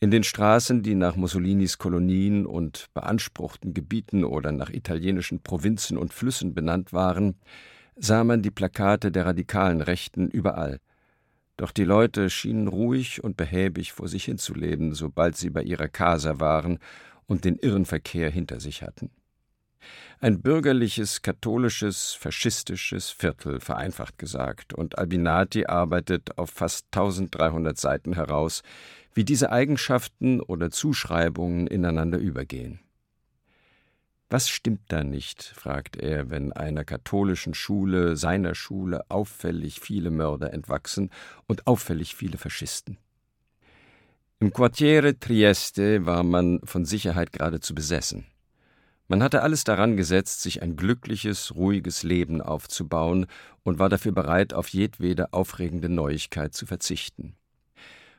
In 0.00 0.10
den 0.10 0.24
Straßen, 0.24 0.82
die 0.82 0.96
nach 0.96 1.14
Mussolinis 1.14 1.78
Kolonien 1.78 2.46
und 2.46 2.86
beanspruchten 2.94 3.72
Gebieten 3.74 4.24
oder 4.24 4.50
nach 4.50 4.70
italienischen 4.70 5.42
Provinzen 5.42 5.96
und 5.96 6.12
Flüssen 6.12 6.54
benannt 6.54 6.92
waren, 6.92 7.36
sah 7.94 8.24
man 8.24 8.42
die 8.42 8.50
Plakate 8.50 9.12
der 9.12 9.26
radikalen 9.26 9.80
Rechten 9.80 10.28
überall. 10.28 10.80
Doch 11.56 11.70
die 11.70 11.84
Leute 11.84 12.30
schienen 12.30 12.66
ruhig 12.66 13.22
und 13.22 13.36
behäbig 13.36 13.92
vor 13.92 14.08
sich 14.08 14.24
hinzuleben, 14.24 14.94
sobald 14.94 15.36
sie 15.36 15.50
bei 15.50 15.62
ihrer 15.62 15.88
Casa 15.88 16.40
waren 16.40 16.78
und 17.26 17.44
den 17.44 17.56
Irrenverkehr 17.56 18.30
hinter 18.30 18.58
sich 18.58 18.82
hatten. 18.82 19.10
Ein 20.20 20.40
bürgerliches, 20.40 21.22
katholisches, 21.22 22.14
faschistisches 22.14 23.10
Viertel, 23.10 23.60
vereinfacht 23.60 24.18
gesagt, 24.18 24.74
und 24.74 24.98
Albinati 24.98 25.66
arbeitet 25.66 26.38
auf 26.38 26.50
fast 26.50 26.86
1300 26.92 27.78
Seiten 27.78 28.14
heraus, 28.14 28.62
wie 29.14 29.24
diese 29.24 29.52
Eigenschaften 29.52 30.40
oder 30.40 30.70
Zuschreibungen 30.70 31.66
ineinander 31.66 32.18
übergehen. 32.18 32.80
Was 34.32 34.48
stimmt 34.48 34.80
da 34.88 35.04
nicht, 35.04 35.42
fragt 35.42 35.96
er, 35.96 36.30
wenn 36.30 36.54
einer 36.54 36.84
katholischen 36.84 37.52
Schule, 37.52 38.16
seiner 38.16 38.54
Schule, 38.54 39.04
auffällig 39.10 39.78
viele 39.80 40.10
Mörder 40.10 40.54
entwachsen 40.54 41.10
und 41.46 41.66
auffällig 41.66 42.14
viele 42.16 42.38
Faschisten. 42.38 42.96
Im 44.40 44.50
Quartiere 44.52 45.18
Trieste 45.20 46.06
war 46.06 46.22
man 46.22 46.60
von 46.64 46.86
Sicherheit 46.86 47.32
geradezu 47.32 47.74
besessen. 47.74 48.26
Man 49.12 49.22
hatte 49.22 49.42
alles 49.42 49.64
daran 49.64 49.98
gesetzt, 49.98 50.40
sich 50.40 50.62
ein 50.62 50.74
glückliches, 50.74 51.54
ruhiges 51.54 52.02
Leben 52.02 52.40
aufzubauen 52.40 53.26
und 53.62 53.78
war 53.78 53.90
dafür 53.90 54.12
bereit, 54.12 54.54
auf 54.54 54.68
jedwede 54.68 55.34
aufregende 55.34 55.90
Neuigkeit 55.90 56.54
zu 56.54 56.64
verzichten. 56.64 57.36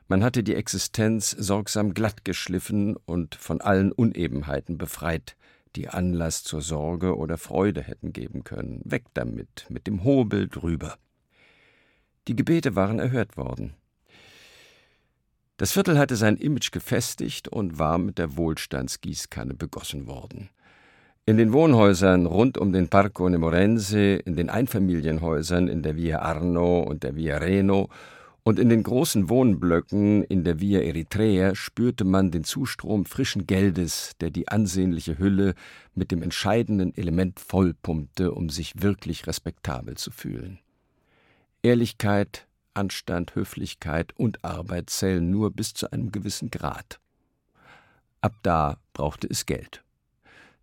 Man 0.06 0.22
hatte 0.22 0.44
die 0.44 0.54
Existenz 0.54 1.32
sorgsam 1.32 1.94
glatt 1.94 2.24
geschliffen 2.24 2.94
und 2.94 3.34
von 3.34 3.60
allen 3.60 3.90
Unebenheiten 3.90 4.78
befreit, 4.78 5.34
die 5.74 5.88
Anlass 5.88 6.44
zur 6.44 6.62
Sorge 6.62 7.16
oder 7.16 7.38
Freude 7.38 7.82
hätten 7.82 8.12
geben 8.12 8.44
können. 8.44 8.80
Weg 8.84 9.06
damit, 9.14 9.66
mit 9.70 9.88
dem 9.88 10.04
Hobel 10.04 10.46
drüber. 10.46 10.96
Die 12.28 12.36
Gebete 12.36 12.76
waren 12.76 13.00
erhört 13.00 13.36
worden. 13.36 13.74
Das 15.56 15.72
Viertel 15.72 15.98
hatte 15.98 16.14
sein 16.14 16.36
Image 16.36 16.70
gefestigt 16.70 17.48
und 17.48 17.80
war 17.80 17.98
mit 17.98 18.16
der 18.16 18.36
Wohlstandsgießkanne 18.36 19.54
begossen 19.54 20.06
worden. 20.06 20.50
In 21.26 21.38
den 21.38 21.54
Wohnhäusern 21.54 22.26
rund 22.26 22.58
um 22.58 22.70
den 22.70 22.88
Parco 22.88 23.26
Nemorense, 23.26 24.16
in 24.16 24.36
den 24.36 24.50
Einfamilienhäusern 24.50 25.68
in 25.68 25.82
der 25.82 25.96
Via 25.96 26.18
Arno 26.18 26.82
und 26.82 27.02
der 27.02 27.16
Via 27.16 27.38
Reno 27.38 27.88
und 28.42 28.58
in 28.58 28.68
den 28.68 28.82
großen 28.82 29.30
Wohnblöcken 29.30 30.22
in 30.24 30.44
der 30.44 30.60
Via 30.60 30.82
Eritrea 30.82 31.54
spürte 31.54 32.04
man 32.04 32.30
den 32.30 32.44
Zustrom 32.44 33.06
frischen 33.06 33.46
Geldes, 33.46 34.12
der 34.20 34.28
die 34.28 34.48
ansehnliche 34.48 35.16
Hülle 35.18 35.54
mit 35.94 36.10
dem 36.10 36.22
entscheidenden 36.22 36.94
Element 36.94 37.40
vollpumpte, 37.40 38.32
um 38.32 38.50
sich 38.50 38.82
wirklich 38.82 39.26
respektabel 39.26 39.96
zu 39.96 40.10
fühlen. 40.10 40.58
Ehrlichkeit, 41.62 42.46
Anstand, 42.74 43.34
Höflichkeit 43.34 44.12
und 44.18 44.44
Arbeit 44.44 44.90
zählen 44.90 45.30
nur 45.30 45.52
bis 45.52 45.72
zu 45.72 45.90
einem 45.90 46.12
gewissen 46.12 46.50
Grad. 46.50 47.00
Ab 48.20 48.34
da 48.42 48.76
brauchte 48.92 49.26
es 49.26 49.46
Geld. 49.46 49.83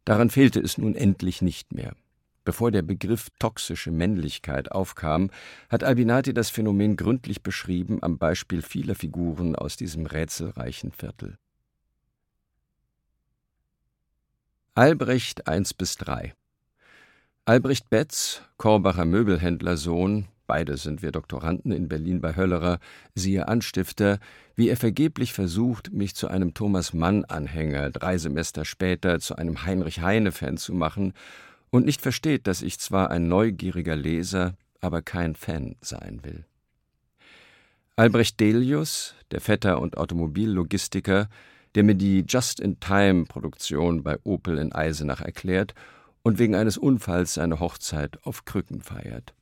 Daran 0.05 0.29
fehlte 0.29 0.59
es 0.59 0.77
nun 0.77 0.95
endlich 0.95 1.41
nicht 1.41 1.73
mehr. 1.73 1.95
Bevor 2.43 2.71
der 2.71 2.81
Begriff 2.81 3.29
toxische 3.37 3.91
Männlichkeit 3.91 4.71
aufkam, 4.71 5.29
hat 5.69 5.83
Albinati 5.83 6.33
das 6.33 6.49
Phänomen 6.49 6.95
gründlich 6.95 7.43
beschrieben 7.43 8.01
am 8.01 8.17
Beispiel 8.17 8.63
vieler 8.63 8.95
Figuren 8.95 9.55
aus 9.55 9.77
diesem 9.77 10.07
rätselreichen 10.07 10.91
Viertel. 10.91 11.37
Albrecht 14.73 15.47
1 15.47 15.75
bis 15.75 15.97
3 15.97 16.33
Albrecht 17.45 17.89
Betz, 17.89 18.41
Korbacher 18.57 19.05
Möbelhändlersohn, 19.05 20.27
beide 20.47 20.77
sind 20.77 21.01
wir 21.01 21.11
Doktoranden 21.11 21.71
in 21.71 21.87
Berlin 21.87 22.21
bei 22.21 22.35
Höllerer, 22.35 22.79
siehe 23.15 23.47
Anstifter, 23.47 24.19
wie 24.55 24.69
er 24.69 24.77
vergeblich 24.77 25.33
versucht, 25.33 25.91
mich 25.91 26.15
zu 26.15 26.27
einem 26.27 26.53
Thomas 26.53 26.93
Mann-Anhänger, 26.93 27.89
drei 27.89 28.17
Semester 28.17 28.65
später 28.65 29.19
zu 29.19 29.35
einem 29.35 29.65
Heinrich-Heine-Fan 29.65 30.57
zu 30.57 30.73
machen 30.73 31.13
und 31.69 31.85
nicht 31.85 32.01
versteht, 32.01 32.47
dass 32.47 32.61
ich 32.61 32.79
zwar 32.79 33.09
ein 33.09 33.27
neugieriger 33.27 33.95
Leser, 33.95 34.55
aber 34.81 35.01
kein 35.01 35.35
Fan 35.35 35.75
sein 35.81 36.19
will. 36.23 36.45
Albrecht 37.95 38.39
Delius, 38.39 39.15
der 39.31 39.41
Vetter 39.41 39.79
und 39.79 39.97
Automobillogistiker, 39.97 41.29
der 41.75 41.83
mir 41.83 41.95
die 41.95 42.25
Just-in-Time-Produktion 42.27 44.03
bei 44.03 44.17
Opel 44.23 44.57
in 44.57 44.73
Eisenach 44.73 45.21
erklärt 45.21 45.73
und 46.23 46.39
wegen 46.39 46.55
eines 46.55 46.77
Unfalls 46.77 47.35
seine 47.35 47.59
Hochzeit 47.59 48.19
auf 48.25 48.45
Krücken 48.45 48.81
feiert. 48.81 49.33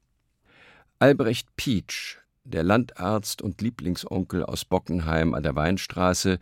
Albrecht 1.01 1.55
Pietsch, 1.55 2.17
der 2.43 2.61
Landarzt 2.61 3.41
und 3.41 3.61
Lieblingsonkel 3.61 4.43
aus 4.43 4.65
Bockenheim 4.65 5.33
an 5.33 5.43
der 5.43 5.55
Weinstraße, 5.55 6.39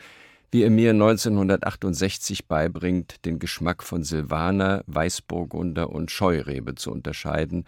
wie 0.49 0.63
er 0.63 0.71
mir 0.71 0.89
1968 0.89 2.47
beibringt, 2.47 3.23
den 3.23 3.37
Geschmack 3.37 3.83
von 3.83 4.03
Silvaner, 4.03 4.83
Weißburgunder 4.87 5.91
und 5.91 6.09
Scheurebe 6.09 6.73
zu 6.73 6.91
unterscheiden, 6.91 7.65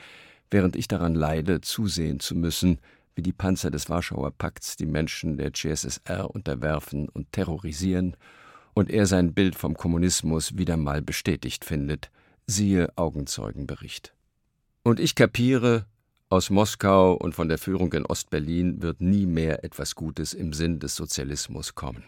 während 0.49 0.75
ich 0.75 0.87
daran 0.87 1.13
leide, 1.13 1.61
zusehen 1.61 2.19
zu 2.19 2.33
müssen, 2.33 2.79
wie 3.13 3.21
die 3.21 3.33
Panzer 3.33 3.69
des 3.69 3.87
Warschauer 3.87 4.31
Pakts 4.31 4.75
die 4.75 4.87
Menschen 4.87 5.37
der 5.37 5.53
CSSR 5.53 6.33
unterwerfen 6.33 7.07
und 7.07 7.31
terrorisieren, 7.31 8.17
und 8.73 8.89
er 8.89 9.05
sein 9.05 9.35
Bild 9.35 9.53
vom 9.53 9.75
Kommunismus 9.75 10.57
wieder 10.57 10.75
mal 10.75 11.03
bestätigt 11.03 11.65
findet, 11.65 12.09
siehe 12.47 12.91
Augenzeugenbericht. 12.95 14.15
Und 14.81 14.99
ich 14.99 15.13
kapiere, 15.13 15.85
aus 16.29 16.51
Moskau 16.51 17.13
und 17.13 17.33
von 17.33 17.49
der 17.49 17.57
Führung 17.57 17.91
in 17.93 18.05
Ostberlin 18.05 18.83
wird 18.83 19.01
nie 19.01 19.25
mehr 19.25 19.63
etwas 19.63 19.95
Gutes 19.95 20.33
im 20.33 20.53
Sinn 20.53 20.79
des 20.79 20.95
Sozialismus 20.95 21.73
kommen. 21.73 22.03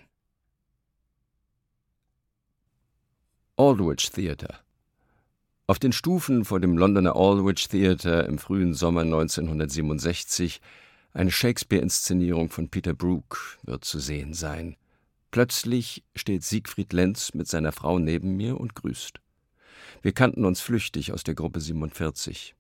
Aldwych 3.58 4.12
Theatre 4.12 4.60
Auf 5.66 5.80
den 5.80 5.92
Stufen 5.92 6.46
vor 6.46 6.60
dem 6.60 6.78
Londoner 6.78 7.16
Aldwych 7.16 7.68
Theatre 7.68 8.22
im 8.24 8.38
frühen 8.38 8.76
Sommer 8.76 9.02
1967 9.02 10.62
eine 11.14 11.32
Shakespeare-Inszenierung 11.32 12.50
von 12.50 12.70
Peter 12.70 12.94
Brook 12.94 13.58
wird 13.64 13.84
zu 13.84 14.00
sehen 14.00 14.34
sein. 14.34 14.78
Plötzlich 15.32 16.04
steht 16.16 16.44
Siegfried 16.44 16.94
Lenz 16.94 17.34
mit 17.34 17.48
seiner 17.48 17.72
Frau 17.72 18.00
neben 18.00 18.38
mir 18.38 18.60
und 18.60 18.76
grüßt. 18.76 19.20
Wir 20.02 20.14
kannten 20.14 20.46
uns 20.46 20.62
flüchtig 20.62 21.12
aus 21.12 21.24
der 21.24 21.36
Gruppe 21.36 21.60
47. 21.60 22.56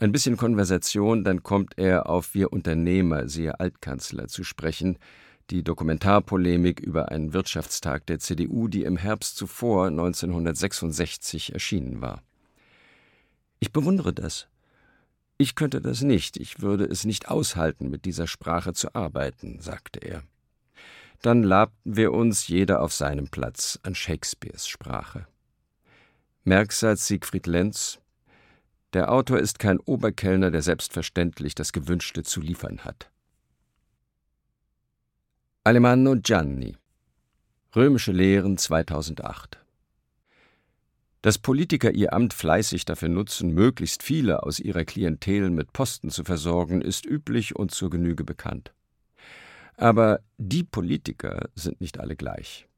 Ein 0.00 0.12
bisschen 0.12 0.36
Konversation, 0.36 1.24
dann 1.24 1.42
kommt 1.42 1.76
er 1.76 2.08
auf 2.08 2.32
Wir 2.32 2.52
Unternehmer, 2.52 3.28
siehe 3.28 3.58
Altkanzler, 3.58 4.28
zu 4.28 4.44
sprechen, 4.44 4.96
die 5.50 5.64
Dokumentarpolemik 5.64 6.78
über 6.78 7.08
einen 7.08 7.32
Wirtschaftstag 7.32 8.06
der 8.06 8.20
CDU, 8.20 8.68
die 8.68 8.84
im 8.84 8.96
Herbst 8.96 9.36
zuvor 9.36 9.88
1966 9.88 11.52
erschienen 11.52 12.00
war. 12.00 12.22
Ich 13.58 13.72
bewundere 13.72 14.12
das. 14.12 14.46
Ich 15.36 15.56
könnte 15.56 15.80
das 15.80 16.02
nicht, 16.02 16.36
ich 16.36 16.60
würde 16.60 16.84
es 16.84 17.04
nicht 17.04 17.28
aushalten, 17.28 17.90
mit 17.90 18.04
dieser 18.04 18.28
Sprache 18.28 18.74
zu 18.74 18.94
arbeiten, 18.94 19.58
sagte 19.60 19.98
er. 19.98 20.22
Dann 21.22 21.42
labten 21.42 21.96
wir 21.96 22.12
uns 22.12 22.46
jeder 22.46 22.82
auf 22.82 22.92
seinem 22.92 23.26
Platz 23.26 23.80
an 23.82 23.96
Shakespeares 23.96 24.68
Sprache. 24.68 25.26
Merksatz 26.44 27.08
Siegfried 27.08 27.48
Lenz 27.48 27.98
Der 28.94 29.12
Autor 29.12 29.38
ist 29.38 29.58
kein 29.58 29.78
Oberkellner, 29.80 30.50
der 30.50 30.62
selbstverständlich 30.62 31.54
das 31.54 31.72
Gewünschte 31.72 32.22
zu 32.22 32.40
liefern 32.40 32.84
hat. 32.84 33.10
Alemanno 35.64 36.16
Gianni 36.16 36.76
Römische 37.74 38.12
Lehren 38.12 38.56
2008 38.56 39.58
dass 41.22 41.38
Politiker 41.38 41.90
ihr 41.90 42.12
Amt 42.12 42.32
fleißig 42.32 42.84
dafür 42.84 43.08
nutzen, 43.08 43.52
möglichst 43.52 44.02
viele 44.02 44.44
aus 44.44 44.60
ihrer 44.60 44.84
Klientel 44.84 45.50
mit 45.50 45.72
Posten 45.72 46.10
zu 46.10 46.24
versorgen, 46.24 46.80
ist 46.80 47.06
üblich 47.06 47.56
und 47.56 47.72
zur 47.72 47.90
Genüge 47.90 48.24
bekannt. 48.24 48.72
Aber 49.76 50.20
die 50.38 50.64
Politiker 50.64 51.48
sind 51.54 51.80
nicht 51.80 51.98
alle 51.98 52.16
gleich. 52.16 52.68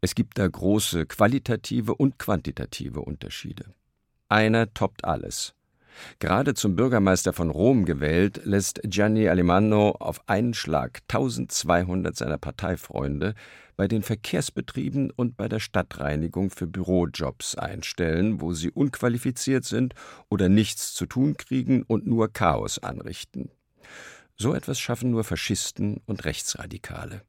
Es 0.00 0.14
gibt 0.14 0.38
da 0.38 0.46
große 0.46 1.06
qualitative 1.06 1.94
und 1.94 2.18
quantitative 2.18 3.00
Unterschiede. 3.00 3.74
Einer 4.32 4.72
toppt 4.72 5.04
alles. 5.04 5.52
Gerade 6.18 6.54
zum 6.54 6.74
Bürgermeister 6.74 7.34
von 7.34 7.50
Rom 7.50 7.84
gewählt, 7.84 8.40
lässt 8.44 8.80
Gianni 8.82 9.28
Alemanno 9.28 9.90
auf 9.90 10.26
einen 10.26 10.54
Schlag 10.54 11.00
1200 11.02 12.16
seiner 12.16 12.38
Parteifreunde 12.38 13.34
bei 13.76 13.88
den 13.88 14.02
Verkehrsbetrieben 14.02 15.10
und 15.10 15.36
bei 15.36 15.48
der 15.48 15.60
Stadtreinigung 15.60 16.48
für 16.48 16.66
Bürojobs 16.66 17.56
einstellen, 17.56 18.40
wo 18.40 18.54
sie 18.54 18.70
unqualifiziert 18.70 19.66
sind 19.66 19.92
oder 20.30 20.48
nichts 20.48 20.94
zu 20.94 21.04
tun 21.04 21.36
kriegen 21.36 21.82
und 21.82 22.06
nur 22.06 22.32
Chaos 22.32 22.78
anrichten. 22.78 23.50
So 24.38 24.54
etwas 24.54 24.80
schaffen 24.80 25.10
nur 25.10 25.24
Faschisten 25.24 26.00
und 26.06 26.24
Rechtsradikale. 26.24 27.20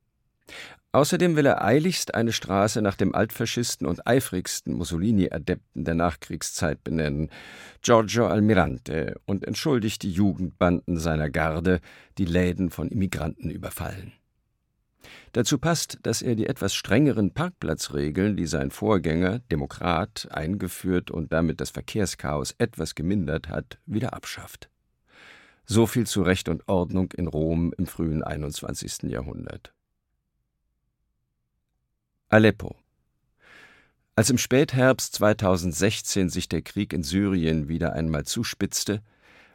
Außerdem 0.91 1.35
will 1.35 1.47
er 1.47 1.63
eiligst 1.63 2.13
eine 2.13 2.31
Straße 2.31 2.81
nach 2.83 2.95
dem 2.95 3.15
Altfaschisten 3.15 3.87
und 3.87 4.05
eifrigsten 4.05 4.75
Mussolini-Adepten 4.75 5.85
der 5.85 5.95
Nachkriegszeit 5.95 6.83
benennen, 6.83 7.31
Giorgio 7.81 8.27
Almirante, 8.27 9.19
und 9.25 9.43
entschuldigt 9.43 10.03
die 10.03 10.11
Jugendbanden 10.11 10.99
seiner 10.99 11.31
Garde, 11.31 11.81
die 12.19 12.25
Läden 12.25 12.69
von 12.69 12.89
Immigranten 12.89 13.49
überfallen. 13.49 14.13
Dazu 15.31 15.57
passt, 15.57 15.97
dass 16.03 16.21
er 16.21 16.35
die 16.35 16.45
etwas 16.45 16.75
strengeren 16.75 17.33
Parkplatzregeln, 17.33 18.37
die 18.37 18.45
sein 18.45 18.69
Vorgänger, 18.69 19.39
Demokrat, 19.51 20.27
eingeführt 20.29 21.09
und 21.09 21.33
damit 21.33 21.59
das 21.59 21.71
Verkehrschaos 21.71 22.53
etwas 22.59 22.93
gemindert 22.93 23.49
hat, 23.49 23.79
wieder 23.87 24.13
abschafft. 24.13 24.69
So 25.65 25.87
viel 25.87 26.05
zu 26.05 26.21
Recht 26.21 26.49
und 26.49 26.67
Ordnung 26.67 27.11
in 27.13 27.27
Rom 27.27 27.73
im 27.77 27.87
frühen 27.87 28.21
21. 28.21 29.09
Jahrhundert. 29.09 29.73
Aleppo 32.33 32.75
Als 34.15 34.31
im 34.31 34.39
Spätherbst 34.39 35.13
2016 35.13 36.29
sich 36.29 36.49
der 36.49 36.63
Krieg 36.63 36.91
in 36.91 37.03
Syrien 37.03 37.67
wieder 37.67 37.93
einmal 37.93 38.25
zuspitzte, 38.25 39.03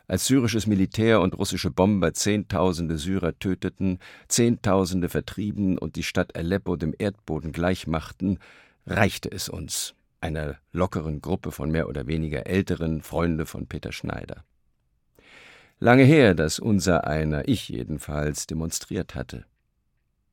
als 0.07 0.27
syrisches 0.27 0.69
Militär 0.69 1.21
und 1.21 1.37
russische 1.37 1.73
Bomber 1.73 2.13
Zehntausende 2.15 2.97
Syrer 2.97 3.37
töteten, 3.37 3.99
Zehntausende 4.29 5.09
vertrieben 5.09 5.77
und 5.77 5.97
die 5.97 6.05
Stadt 6.05 6.37
Aleppo 6.37 6.77
dem 6.77 6.95
Erdboden 6.97 7.51
gleichmachten, 7.51 8.39
reichte 8.87 9.29
es 9.29 9.49
uns, 9.49 9.97
einer 10.21 10.55
lockeren 10.71 11.21
Gruppe 11.21 11.51
von 11.51 11.73
mehr 11.73 11.89
oder 11.89 12.07
weniger 12.07 12.47
älteren 12.47 13.03
Freunde 13.03 13.45
von 13.45 13.67
Peter 13.67 13.91
Schneider. 13.91 14.45
Lange 15.81 16.05
her, 16.05 16.37
dass 16.37 16.61
unser 16.61 17.09
einer, 17.09 17.49
ich 17.49 17.69
jedenfalls, 17.69 18.47
demonstriert 18.47 19.17
hatte. 19.17 19.47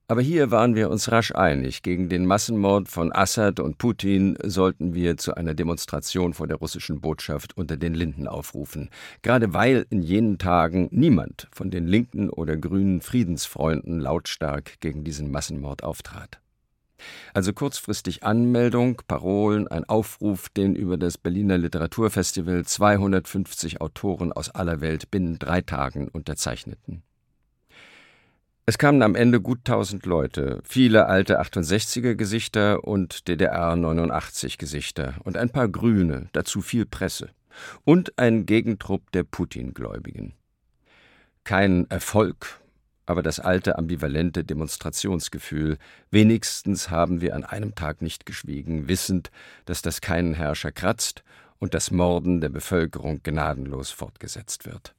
Aber 0.08 0.22
hier 0.22 0.52
waren 0.52 0.76
wir 0.76 0.92
uns 0.92 1.12
rasch 1.12 1.34
einig, 1.34 1.82
gegen 1.82 2.10
den 2.10 2.28
Massenmord 2.28 2.90
von 2.90 3.12
Assad 3.12 3.60
und 3.60 3.80
Putin 3.80 4.38
sollten 4.44 4.94
wir 4.94 5.18
zu 5.18 5.34
einer 5.34 5.56
Demonstration 5.56 6.36
vor 6.36 6.46
der 6.46 6.58
russischen 6.58 7.02
Botschaft 7.02 7.58
unter 7.58 7.76
den 7.76 7.96
Linden 7.96 8.28
aufrufen, 8.28 8.92
gerade 9.24 9.56
weil 9.56 9.88
in 9.90 10.04
jenen 10.04 10.38
Tagen 10.38 10.90
niemand 10.92 11.48
von 11.52 11.72
den 11.72 11.88
linken 11.88 12.30
oder 12.30 12.56
grünen 12.56 13.02
Friedensfreunden 13.02 14.00
lautstark 14.00 14.80
gegen 14.80 15.04
diesen 15.04 15.32
Massenmord 15.32 15.84
auftrat. 15.84 16.40
Also 17.34 17.52
kurzfristig 17.52 18.24
Anmeldung, 18.24 19.02
Parolen, 19.08 19.68
ein 19.68 19.86
Aufruf, 19.86 20.50
den 20.50 20.76
über 20.76 20.98
das 20.98 21.18
Berliner 21.18 21.58
Literaturfestival 21.58 22.64
250 22.64 23.82
Autoren 23.82 24.32
aus 24.32 24.52
aller 24.52 24.82
Welt 24.82 25.10
binnen 25.10 25.40
drei 25.40 25.62
Tagen 25.62 26.10
unterzeichneten. 26.10 27.02
Es 28.68 28.80
kamen 28.80 29.04
am 29.04 29.14
Ende 29.14 29.42
gut 29.42 29.64
tausend 29.64 30.08
Leute, 30.08 30.60
viele 30.64 31.06
alte 31.06 31.40
68er 31.40 32.16
Gesichter 32.16 32.84
und 32.84 33.28
DDR 33.28 33.76
89 33.76 34.58
Gesichter 34.58 35.14
und 35.24 35.38
ein 35.38 35.52
paar 35.52 35.68
Grüne, 35.68 36.30
dazu 36.34 36.62
viel 36.62 36.88
Presse 36.88 37.30
und 37.84 38.18
ein 38.18 38.48
Gegentrupp 38.48 39.12
der 39.12 39.24
Putin-Gläubigen. 39.24 40.34
Kein 41.44 41.88
Erfolg, 41.92 42.60
aber 43.06 43.22
das 43.22 43.40
alte 43.40 43.78
ambivalente 43.78 44.44
Demonstrationsgefühl. 44.44 45.78
Wenigstens 46.10 46.90
haben 46.90 47.22
wir 47.22 47.36
an 47.36 47.44
einem 47.44 47.76
Tag 47.76 48.02
nicht 48.02 48.26
geschwiegen, 48.26 48.88
wissend, 48.88 49.30
dass 49.66 49.84
das 49.84 50.02
keinen 50.02 50.34
Herrscher 50.34 50.72
kratzt 50.72 51.24
und 51.60 51.76
das 51.76 51.92
Morden 51.92 52.42
der 52.42 52.50
Bevölkerung 52.50 53.22
gnadenlos 53.22 53.92
fortgesetzt 53.92 54.66
wird. 54.66 54.96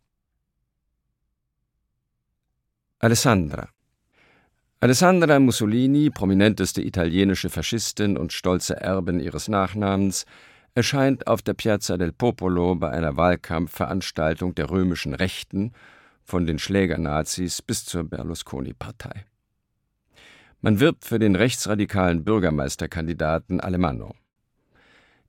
Alessandra. 3.07 3.69
Alessandra 4.81 5.39
Mussolini, 5.39 6.11
prominenteste 6.11 6.83
italienische 6.83 7.51
Faschistin 7.51 8.17
und 8.17 8.33
stolze 8.33 8.81
Erbin 8.81 9.21
ihres 9.21 9.47
Nachnamens, 9.47 10.27
erscheint 10.75 11.29
auf 11.29 11.41
der 11.41 11.55
Piazza 11.55 11.99
del 11.99 12.11
Popolo 12.11 12.75
bei 12.75 12.91
einer 12.91 13.17
Wahlkampfveranstaltung 13.17 14.57
der 14.57 14.71
römischen 14.71 15.15
Rechten, 15.15 15.71
von 16.25 16.47
den 16.47 16.59
Schlägernazis 16.59 17.63
bis 17.63 17.85
zur 17.85 18.03
Berlusconi-Partei. 18.03 19.25
Man 20.61 20.81
wirbt 20.81 21.05
für 21.05 21.21
den 21.21 21.37
rechtsradikalen 21.37 22.25
Bürgermeisterkandidaten 22.25 23.61
Alemanno. 23.61 24.17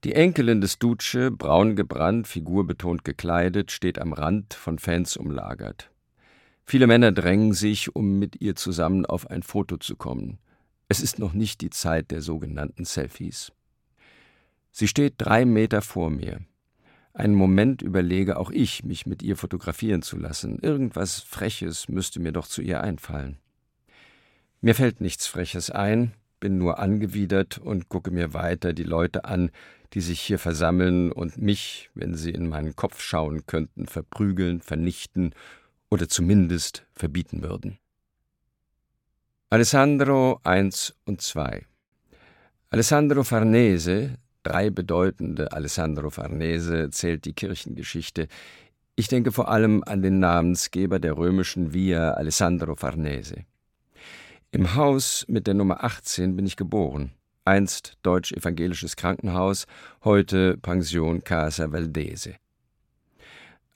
Die 0.03 0.13
Enkelin 0.13 0.61
des 0.61 0.79
Duce, 0.79 1.29
braun 1.29 1.75
gebrannt, 1.75 2.27
figurbetont 2.27 3.03
gekleidet, 3.03 3.69
steht 3.69 3.99
am 3.99 4.13
Rand, 4.13 4.55
von 4.55 4.79
Fans 4.79 5.15
umlagert. 5.15 5.91
Viele 6.69 6.85
Männer 6.85 7.13
drängen 7.13 7.53
sich, 7.53 7.95
um 7.95 8.19
mit 8.19 8.41
ihr 8.41 8.57
zusammen 8.57 9.05
auf 9.05 9.29
ein 9.29 9.41
Foto 9.41 9.77
zu 9.77 9.95
kommen. 9.95 10.37
Es 10.89 10.99
ist 10.99 11.17
noch 11.17 11.31
nicht 11.31 11.61
die 11.61 11.69
Zeit 11.69 12.11
der 12.11 12.21
sogenannten 12.21 12.83
Selfies. 12.83 13.53
Sie 14.73 14.89
steht 14.89 15.13
drei 15.17 15.45
Meter 15.45 15.81
vor 15.81 16.09
mir. 16.09 16.41
Einen 17.13 17.35
Moment 17.35 17.81
überlege 17.81 18.37
auch 18.37 18.51
ich, 18.51 18.83
mich 18.83 19.05
mit 19.05 19.23
ihr 19.23 19.37
fotografieren 19.37 20.01
zu 20.01 20.17
lassen. 20.17 20.59
Irgendwas 20.59 21.21
Freches 21.21 21.87
müsste 21.87 22.19
mir 22.19 22.33
doch 22.33 22.47
zu 22.47 22.61
ihr 22.61 22.81
einfallen. 22.81 23.37
Mir 24.59 24.75
fällt 24.75 24.99
nichts 24.99 25.25
Freches 25.25 25.71
ein, 25.71 26.11
bin 26.41 26.57
nur 26.57 26.79
angewidert 26.79 27.59
und 27.59 27.87
gucke 27.87 28.11
mir 28.11 28.33
weiter 28.33 28.73
die 28.73 28.83
Leute 28.83 29.23
an, 29.23 29.51
die 29.93 30.01
sich 30.01 30.19
hier 30.19 30.37
versammeln 30.37 31.13
und 31.13 31.37
mich, 31.37 31.89
wenn 31.93 32.15
sie 32.15 32.31
in 32.31 32.49
meinen 32.49 32.75
Kopf 32.75 32.99
schauen 32.99 33.45
könnten, 33.45 33.87
verprügeln, 33.87 34.59
vernichten 34.59 35.33
oder 35.89 36.07
zumindest 36.07 36.85
verbieten 36.93 37.41
würden. 37.41 37.79
Alessandro 39.49 40.41
I 40.45 40.69
und 41.05 41.35
II 41.35 41.65
Alessandro 42.69 43.23
Farnese, 43.23 44.15
drei 44.43 44.69
bedeutende 44.69 45.53
Alessandro 45.53 46.09
Farnese, 46.09 46.89
zählt 46.89 47.23
die 47.23 47.31
Kirchengeschichte. 47.31 48.27
Ich 48.97 49.07
denke 49.07 49.31
vor 49.31 49.49
allem 49.49 49.83
an 49.85 50.01
den 50.01 50.19
Namensgeber 50.19 50.99
der 50.99 51.15
römischen 51.15 51.73
Via 51.73 52.11
Alessandro 52.11 52.75
Farnese. 52.75 53.45
Im 54.51 54.75
Haus 54.75 55.23
mit 55.29 55.47
der 55.47 55.53
Nummer 55.53 55.81
18 55.85 56.35
bin 56.35 56.45
ich 56.45 56.57
geboren. 56.57 57.11
Einst 57.45 57.97
deutsch-evangelisches 58.03 58.97
Krankenhaus, 58.97 59.65
heute 60.03 60.57
Pension 60.57 61.23
Casa 61.23 61.71
Valdese. 61.71 62.35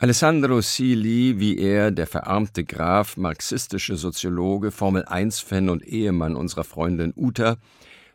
Alessandro 0.02 0.62
Sili, 0.62 1.40
wie 1.40 1.60
er, 1.60 1.92
der 1.92 2.08
verarmte 2.08 2.64
Graf, 2.64 3.18
marxistische 3.18 3.98
Soziologe, 3.98 4.72
Formel-1-Fan 4.72 5.70
und 5.70 5.86
Ehemann 5.86 6.36
unserer 6.36 6.64
Freundin 6.64 7.14
Uta, 7.16 7.58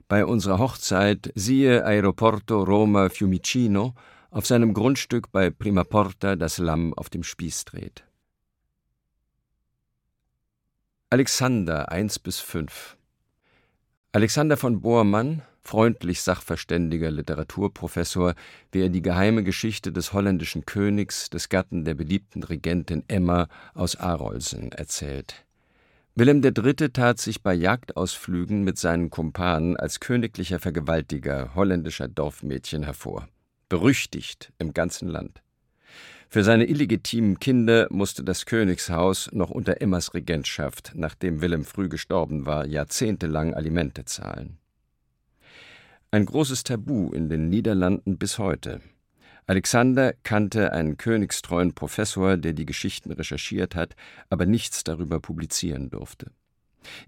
bei 0.09 0.27
unserer 0.27 0.59
Hochzeit 0.59 1.31
siehe 1.37 1.85
Aeroporto 1.85 2.65
Roma 2.65 3.09
Fiumicino 3.09 3.95
auf 4.33 4.47
seinem 4.47 4.75
Grundstück 4.75 5.31
bei 5.31 5.51
Prima 5.51 5.85
Porta 5.85 6.35
das 6.35 6.59
Lamm 6.59 6.93
auf 6.93 7.09
dem 7.09 7.23
Spieß 7.23 7.67
dreht. 7.67 8.03
Alexander 11.11 11.93
1 11.93 12.19
bis 12.19 12.41
5 12.41 12.97
Alexander 14.11 14.57
von 14.57 14.81
Bormann, 14.81 15.43
freundlich 15.67 16.23
sachverständiger 16.23 17.11
Literaturprofessor, 17.11 18.35
wie 18.73 18.83
er 18.83 18.89
die 18.89 19.03
geheime 19.03 19.43
Geschichte 19.43 19.93
des 19.93 20.13
holländischen 20.13 20.65
Königs, 20.65 21.29
des 21.29 21.49
Gatten 21.49 21.85
der 21.85 21.95
beliebten 21.95 22.43
Regentin 22.43 23.03
Emma 23.09 23.49
aus 23.75 23.97
Arolsen 23.97 24.73
erzählt. 24.73 25.47
Wilhelm 26.15 26.43
III. 26.43 26.89
tat 26.91 27.19
sich 27.19 27.43
bei 27.43 27.53
Jagdausflügen 27.53 28.65
mit 28.65 28.79
seinen 28.79 29.11
Kumpanen 29.11 29.77
als 29.77 30.01
königlicher 30.01 30.59
Vergewaltiger 30.61 31.55
holländischer 31.55 32.09
Dorfmädchen 32.09 32.85
hervor, 32.85 33.29
berüchtigt 33.69 34.53
im 34.59 34.73
ganzen 34.73 35.09
Land. 35.09 35.43
Für 36.29 36.43
seine 36.43 36.65
illegitimen 36.67 37.39
Kinder 37.39 37.87
musste 37.91 38.25
das 38.25 38.47
Königshaus 38.47 39.31
noch 39.33 39.51
unter 39.51 39.81
Emmas 39.81 40.15
Regentschaft, 40.15 40.93
nachdem 40.95 41.41
Wilhelm 41.41 41.65
früh 41.65 41.89
gestorben 41.89 42.47
war, 42.47 42.67
jahrzehntelang 42.67 43.55
Alimente 43.55 44.05
zahlen. 44.05 44.59
Ein 46.13 46.25
großes 46.25 46.63
Tabu 46.63 47.13
in 47.13 47.29
den 47.29 47.49
Niederlanden 47.49 48.17
bis 48.17 48.39
heute. 48.39 48.81
Alexander 49.49 50.13
kannte 50.23 50.73
einen 50.73 50.97
königstreuen 50.97 51.75
Professor, 51.75 52.37
der 52.37 52.53
die 52.53 52.67
Geschichten 52.67 53.13
recherchiert 53.13 53.75
hat, 53.75 53.97
aber 54.31 54.47
nichts 54.47 54.85
darüber 54.85 55.21
publizieren 55.21 55.91
durfte. 55.91 56.31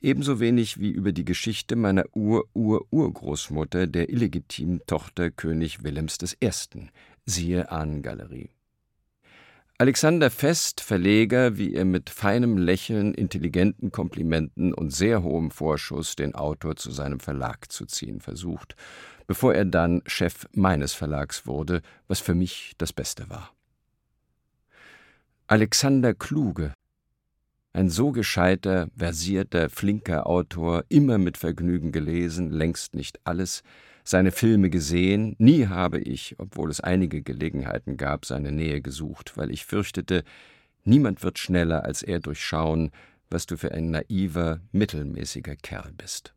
Ebenso 0.00 0.40
wenig 0.40 0.78
wie 0.80 0.90
über 0.90 1.12
die 1.12 1.24
Geschichte 1.24 1.76
meiner 1.76 2.04
Ur-Ur-Urgroßmutter, 2.14 3.86
der 3.86 4.10
illegitimen 4.10 4.80
Tochter 4.86 5.30
König 5.30 5.84
Wilhelms 5.84 6.18
I. 6.42 6.50
Siehe 7.24 7.70
Ahnengalerie. 7.70 8.50
Alexander 9.80 10.28
Fest, 10.28 10.80
Verleger, 10.80 11.56
wie 11.56 11.72
er 11.72 11.84
mit 11.84 12.10
feinem 12.10 12.58
Lächeln, 12.58 13.14
intelligenten 13.14 13.92
Komplimenten 13.92 14.74
und 14.74 14.90
sehr 14.90 15.22
hohem 15.22 15.52
Vorschuss 15.52 16.16
den 16.16 16.34
Autor 16.34 16.74
zu 16.74 16.90
seinem 16.90 17.20
Verlag 17.20 17.70
zu 17.70 17.86
ziehen 17.86 18.20
versucht, 18.20 18.74
bevor 19.28 19.54
er 19.54 19.64
dann 19.64 20.02
Chef 20.04 20.48
meines 20.52 20.94
Verlags 20.94 21.46
wurde, 21.46 21.82
was 22.08 22.18
für 22.18 22.34
mich 22.34 22.72
das 22.78 22.92
Beste 22.92 23.30
war. 23.30 23.52
Alexander 25.46 26.12
Kluge, 26.12 26.72
ein 27.72 27.88
so 27.88 28.10
gescheiter, 28.10 28.88
versierter, 28.96 29.70
flinker 29.70 30.26
Autor, 30.26 30.86
immer 30.88 31.18
mit 31.18 31.36
Vergnügen 31.36 31.92
gelesen, 31.92 32.50
längst 32.50 32.96
nicht 32.96 33.20
alles, 33.22 33.62
seine 34.08 34.32
Filme 34.32 34.70
gesehen, 34.70 35.36
nie 35.38 35.66
habe 35.66 36.00
ich, 36.00 36.34
obwohl 36.38 36.70
es 36.70 36.80
einige 36.80 37.20
Gelegenheiten 37.20 37.98
gab, 37.98 38.24
seine 38.24 38.52
Nähe 38.52 38.80
gesucht, 38.80 39.36
weil 39.36 39.50
ich 39.50 39.66
fürchtete, 39.66 40.24
niemand 40.84 41.22
wird 41.22 41.38
schneller 41.38 41.84
als 41.84 42.02
er 42.02 42.18
durchschauen, 42.18 42.90
was 43.28 43.44
du 43.44 43.58
für 43.58 43.72
ein 43.72 43.90
naiver, 43.90 44.60
mittelmäßiger 44.72 45.56
Kerl 45.56 45.92
bist. 45.92 46.32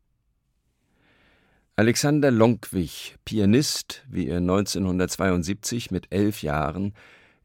Alexander 1.78 2.30
Lonkwich, 2.30 3.16
Pianist, 3.24 4.06
wie 4.10 4.28
er 4.28 4.40
1972 4.40 5.92
mit 5.92 6.08
elf 6.10 6.42
Jahren 6.44 6.94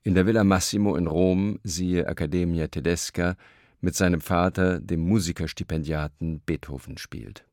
in 0.03 0.17
der 0.17 0.27
Villa 0.27 0.43
Massimo 0.43 0.97
in 0.97 1.07
Rom, 1.07 1.61
siehe 1.63 2.09
Accademia 2.09 2.67
Tedesca, 2.67 3.37
mit 3.81 3.95
seinem 3.95 4.21
Vater, 4.21 4.81
dem 4.81 5.01
Musikerstipendiaten 5.01 6.41
Beethoven 6.41 6.99
spielt. 6.99 7.45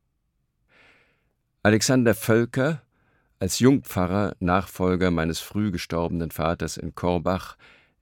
Alexander 1.66 2.14
Völker, 2.14 2.82
als 3.40 3.60
Jungpfarrer, 3.60 4.36
Nachfolger 4.42 5.12
meines 5.12 5.40
früh 5.40 5.72
gestorbenen 5.72 6.30
Vaters 6.30 6.76
in 6.76 6.94
Korbach, 6.94 7.56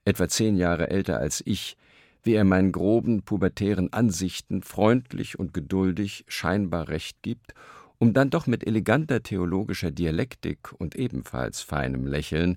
etwa 0.04 0.26
zehn 0.26 0.56
Jahre 0.56 0.90
älter 0.90 1.20
als 1.20 1.40
ich, 1.46 1.76
wie 2.24 2.34
er 2.34 2.42
meinen 2.42 2.72
groben 2.72 3.22
pubertären 3.22 3.92
Ansichten 3.92 4.62
freundlich 4.62 5.38
und 5.38 5.54
geduldig 5.54 6.24
scheinbar 6.26 6.88
recht 6.88 7.22
gibt, 7.22 7.54
um 7.98 8.12
dann 8.12 8.30
doch 8.30 8.48
mit 8.48 8.66
eleganter 8.66 9.22
theologischer 9.22 9.92
Dialektik 9.92 10.72
und 10.78 10.96
ebenfalls 10.96 11.60
feinem 11.60 12.04
Lächeln 12.04 12.56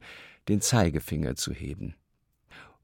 den 0.49 0.59
Zeigefinger 0.59 1.35
zu 1.35 1.53
heben. 1.53 1.93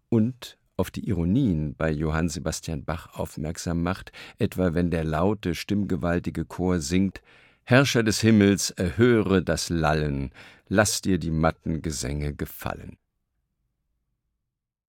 Und 0.09 0.59
auf 0.77 0.91
die 0.91 1.07
Ironien 1.09 1.73
bei 1.73 1.89
Johann 1.89 2.29
Sebastian 2.29 2.83
Bach 2.83 3.15
aufmerksam 3.17 3.81
macht, 3.81 4.11
etwa 4.37 4.75
wenn 4.75 4.91
der 4.91 5.05
laute, 5.05 5.55
stimmgewaltige 5.55 6.45
Chor 6.45 6.81
singt 6.81 7.23
Herrscher 7.63 8.03
des 8.03 8.21
Himmels, 8.21 8.71
erhöre 8.71 9.41
das 9.41 9.69
Lallen, 9.69 10.31
lass 10.67 11.01
dir 11.01 11.17
die 11.17 11.31
matten 11.31 11.81
Gesänge 11.81 12.33
gefallen. 12.33 12.97